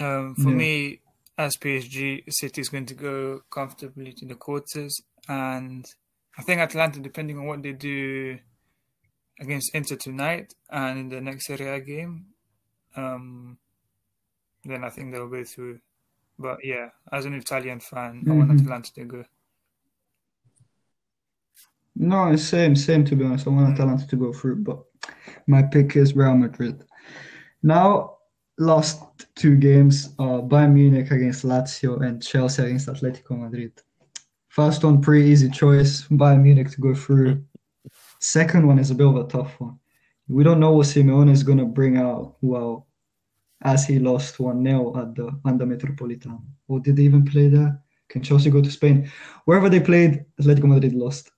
Um, 0.00 0.34
for 0.34 0.50
Yeah. 0.50 0.56
me, 0.56 1.00
as 1.38 1.56
PSG, 1.56 2.24
City 2.28 2.60
is 2.60 2.68
going 2.68 2.86
to 2.86 2.94
go 2.94 3.40
comfortably 3.50 4.12
to 4.18 4.26
the 4.26 4.34
quarters, 4.34 4.94
and 5.28 5.84
I 6.36 6.42
think 6.42 6.60
Atalanta, 6.60 7.00
depending 7.00 7.38
on 7.38 7.46
what 7.46 7.62
they 7.62 7.72
do 7.72 8.38
against 9.40 9.74
Inter 9.74 9.96
tonight 9.96 10.54
and 10.70 10.98
in 10.98 11.08
the 11.08 11.20
next 11.20 11.46
Serie 11.46 11.68
A 11.68 11.80
game, 11.80 12.26
um, 12.96 13.58
then 14.64 14.84
I 14.84 14.90
think 14.90 15.12
they'll 15.12 15.28
go 15.28 15.44
through. 15.44 15.80
But 16.38 16.58
yeah, 16.64 16.88
as 17.12 17.24
an 17.24 17.34
Italian 17.34 17.80
fan, 17.80 18.24
I 18.28 18.32
want 18.32 18.50
Atalanta 18.50 18.92
to 18.94 19.04
go. 19.04 19.24
No, 21.96 22.34
same, 22.34 22.74
same 22.74 23.04
to 23.04 23.14
be 23.14 23.24
honest. 23.24 23.46
I 23.46 23.50
want 23.50 23.72
Atalanta 23.72 24.06
to 24.08 24.16
go 24.16 24.32
through, 24.32 24.56
but 24.56 24.82
my 25.46 25.62
pick 25.62 25.94
is 25.94 26.16
Real 26.16 26.36
Madrid. 26.36 26.82
Now, 27.62 28.16
last 28.58 29.00
two 29.36 29.56
games 29.56 30.10
are 30.18 30.40
Bayern 30.40 30.72
Munich 30.72 31.10
against 31.12 31.44
Lazio 31.44 32.04
and 32.04 32.20
Chelsea 32.20 32.64
against 32.64 32.88
Atletico 32.88 33.38
Madrid. 33.38 33.72
First 34.54 34.84
one, 34.84 35.00
pretty 35.00 35.28
easy 35.30 35.50
choice, 35.50 36.02
Bayern 36.02 36.42
Munich 36.42 36.70
to 36.70 36.80
go 36.80 36.94
through. 36.94 37.44
Second 38.20 38.68
one 38.68 38.78
is 38.78 38.92
a 38.92 38.94
bit 38.94 39.08
of 39.08 39.16
a 39.16 39.24
tough 39.24 39.58
one. 39.58 39.80
We 40.28 40.44
don't 40.44 40.60
know 40.60 40.70
what 40.70 40.86
Simeone 40.86 41.28
is 41.28 41.42
going 41.42 41.58
to 41.58 41.64
bring 41.64 41.96
out, 41.96 42.36
well, 42.40 42.86
as 43.62 43.84
he 43.84 43.98
lost 43.98 44.38
1 44.38 44.64
0 44.64 44.96
at 44.96 45.16
the 45.16 45.36
Wanda 45.44 45.64
Metropolitano. 45.64 46.40
Or 46.68 46.78
did 46.78 46.94
they 46.94 47.02
even 47.02 47.24
play 47.24 47.48
there? 47.48 47.82
Can 48.08 48.22
Chelsea 48.22 48.48
go 48.48 48.62
to 48.62 48.70
Spain? 48.70 49.10
Wherever 49.44 49.68
they 49.68 49.80
played, 49.80 50.24
Atletico 50.40 50.68
Madrid 50.68 50.94
lost. 50.94 51.32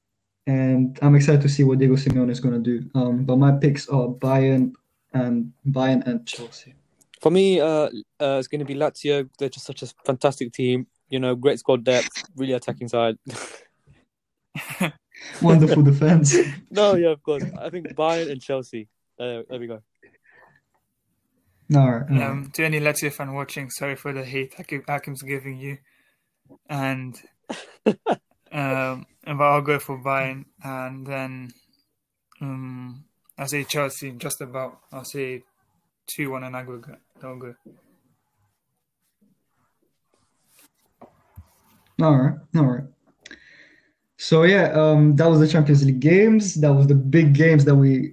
And 0.47 0.99
I'm 1.01 1.15
excited 1.15 1.41
to 1.41 1.49
see 1.49 1.65
what 1.65 1.79
Diego 1.79 1.97
Simeone 1.97 2.31
is 2.31 2.41
going 2.41 2.63
to 2.63 2.79
do. 2.81 2.87
Um, 2.95 3.25
but 3.25 3.39
my 3.39 3.53
picks 3.53 3.89
are 3.89 4.09
Bayern 4.09 4.75
and 5.15 5.55
Bayern 5.71 6.07
and 6.07 6.27
Chelsea. 6.27 6.75
For 7.23 7.31
me, 7.31 7.61
uh, 7.61 7.89
uh, 8.21 8.37
it's 8.39 8.49
going 8.49 8.59
to 8.59 8.67
be 8.67 8.75
Lazio. 8.75 9.27
They're 9.39 9.49
just 9.49 9.65
such 9.65 9.81
a 9.81 9.87
fantastic 10.05 10.53
team. 10.53 10.87
You 11.09 11.21
know, 11.21 11.35
great 11.35 11.59
squad 11.59 11.85
depth, 11.85 12.25
really 12.37 12.53
attacking 12.53 12.89
side. 12.89 13.17
Wonderful 15.43 15.83
defense. 15.83 16.37
no, 16.71 16.95
yeah, 16.95 17.11
of 17.11 17.23
course. 17.23 17.45
I 17.59 17.71
think 17.71 17.89
Bayern 17.95 18.31
and 18.31 18.41
Chelsea. 18.41 18.89
Uh, 19.19 19.43
there 19.49 19.61
we 19.61 19.67
go. 19.67 19.83
No, 21.69 22.05
no. 22.09 22.27
Um, 22.27 22.51
to 22.55 22.65
any 22.65 22.81
Lazio 22.81 23.13
fan 23.13 23.35
watching, 23.35 23.71
sorry 23.71 23.97
for 23.97 24.13
the 24.13 24.25
hate 24.25 24.55
Akib's 24.59 25.23
giving 25.23 25.59
you, 25.59 25.79
and 26.69 27.21
um, 28.53 29.07
but 29.25 29.41
I'll 29.41 29.63
go 29.63 29.79
for 29.79 29.99
Bayern, 29.99 30.45
and 30.63 31.07
then 31.07 31.51
um, 32.41 33.05
I 33.37 33.47
say 33.47 33.65
Chelsea 33.65 34.13
just 34.13 34.41
about. 34.41 34.79
I'll 34.93 35.05
say 35.05 35.43
two 36.07 36.31
one 36.31 36.45
in 36.45 36.55
aggregate. 36.55 37.01
That'll 37.21 37.39
go. 37.39 37.55
All 42.01 42.17
right, 42.17 42.35
all 42.57 42.65
right. 42.67 42.85
So 44.19 44.45
yeah, 44.45 44.73
um, 44.73 45.17
that 45.17 45.29
was 45.29 45.41
the 45.41 45.49
Champions 45.49 45.85
League 45.85 46.01
games. 46.01 46.55
That 46.55 46.73
was 46.73 46.87
the 46.87 46.95
big 46.95 47.35
games 47.35 47.65
that 47.65 47.75
we 47.75 48.13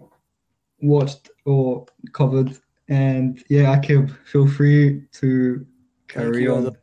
watched 0.81 1.29
or 1.45 1.85
covered. 2.11 2.57
And 2.89 3.43
yeah, 3.49 3.75
Akib, 3.75 4.15
feel 4.25 4.47
free 4.47 5.03
to 5.13 5.65
carry 6.07 6.47
on, 6.47 6.75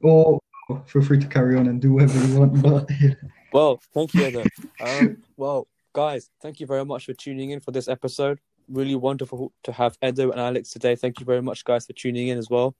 or 0.00 0.40
feel 0.86 1.02
free 1.02 1.20
to 1.20 1.26
carry 1.26 1.56
on 1.56 1.68
and 1.68 1.80
do 1.80 1.92
whatever 1.92 2.26
you 2.26 2.38
want. 2.40 2.62
But 2.62 2.88
Well, 3.54 3.80
thank 3.92 4.12
you, 4.14 4.44
um, 4.80 5.18
well, 5.36 5.68
guys, 5.92 6.28
thank 6.42 6.58
you 6.58 6.66
very 6.66 6.84
much 6.84 7.06
for 7.06 7.12
tuning 7.12 7.50
in 7.50 7.60
for 7.60 7.70
this 7.70 7.86
episode. 7.86 8.40
Really 8.68 8.96
wonderful 8.96 9.52
to 9.62 9.70
have 9.70 9.96
Edo 10.04 10.32
and 10.32 10.40
Alex 10.40 10.70
today. 10.70 10.96
Thank 10.96 11.20
you 11.20 11.26
very 11.26 11.40
much, 11.40 11.64
guys, 11.64 11.86
for 11.86 11.92
tuning 11.92 12.28
in 12.28 12.36
as 12.36 12.50
well. 12.50 12.74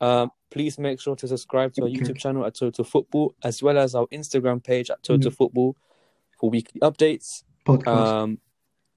Um, 0.00 0.30
please 0.50 0.78
make 0.78 1.00
sure 1.00 1.16
to 1.16 1.28
subscribe 1.28 1.72
to 1.74 1.82
our 1.82 1.88
YouTube 1.88 2.16
channel 2.18 2.44
at 2.46 2.54
Total 2.54 2.84
Football, 2.84 3.34
as 3.42 3.62
well 3.62 3.78
as 3.78 3.94
our 3.94 4.06
Instagram 4.08 4.62
page 4.62 4.90
at 4.90 5.02
Total 5.02 5.30
Yeah. 5.30 5.36
Football 5.36 5.76
for 6.40 6.50
weekly 6.50 6.80
updates. 6.80 7.42
podcast. 7.66 7.86
Um, 7.86 8.38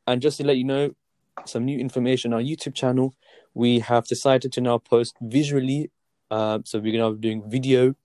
and 0.08 0.21
just 0.21 0.38
to 0.38 0.45
let 0.45 0.58
you 0.58 0.63
know, 0.65 0.93
some 1.45 1.63
new 1.65 1.78
information 1.80 2.34
on 2.34 2.39
our 2.39 2.43
YouTube 2.45 2.73
channel, 2.76 3.13
we 3.54 3.80
have 3.80 4.06
decided 4.08 4.52
to 4.54 4.62
now 4.62 4.78
post 4.78 5.15
visually. 5.21 5.89
Um, 6.32 6.65
so 6.65 6.80
we're 6.80 6.91
gonna 6.97 7.13
be 7.15 7.21
doing 7.30 7.50
video 7.50 7.95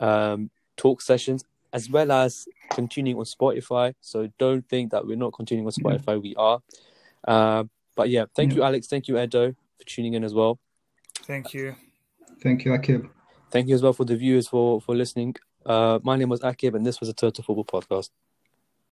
um, 0.00 0.50
talk 0.76 1.00
sessions 1.00 1.44
as 1.72 1.90
well 1.90 2.12
as 2.12 2.46
continuing 2.70 3.18
on 3.18 3.24
Spotify. 3.24 3.94
So 4.00 4.28
don't 4.38 4.68
think 4.68 4.92
that 4.92 5.04
we're 5.06 5.16
not 5.16 5.32
continuing 5.32 5.66
on 5.66 5.72
Spotify. 5.72 6.20
We 6.22 6.34
are. 6.36 6.60
Uh, 7.26 7.64
but 7.96 8.10
yeah, 8.10 8.26
thank 8.36 8.52
Yeah. 8.52 8.56
you, 8.58 8.62
Alex. 8.64 8.86
Thank 8.86 9.08
you, 9.08 9.18
Edo, 9.20 9.52
for 9.52 9.84
tuning 9.86 10.14
in 10.14 10.22
as 10.22 10.34
well. 10.34 10.58
Thank 11.22 11.54
you. 11.54 11.74
Thank 12.44 12.66
you, 12.66 12.72
Akib. 12.72 13.08
Thank 13.50 13.68
you 13.68 13.74
as 13.74 13.82
well 13.82 13.94
for 13.94 14.04
the 14.04 14.16
viewers 14.16 14.46
for 14.46 14.80
for 14.80 14.94
listening. 14.94 15.34
Uh, 15.64 15.98
my 16.02 16.16
name 16.16 16.28
was 16.28 16.40
Akib, 16.40 16.74
and 16.74 16.84
this 16.84 17.00
was 17.00 17.08
a 17.08 17.14
Total 17.14 17.42
Football 17.42 17.64
podcast. 17.64 18.10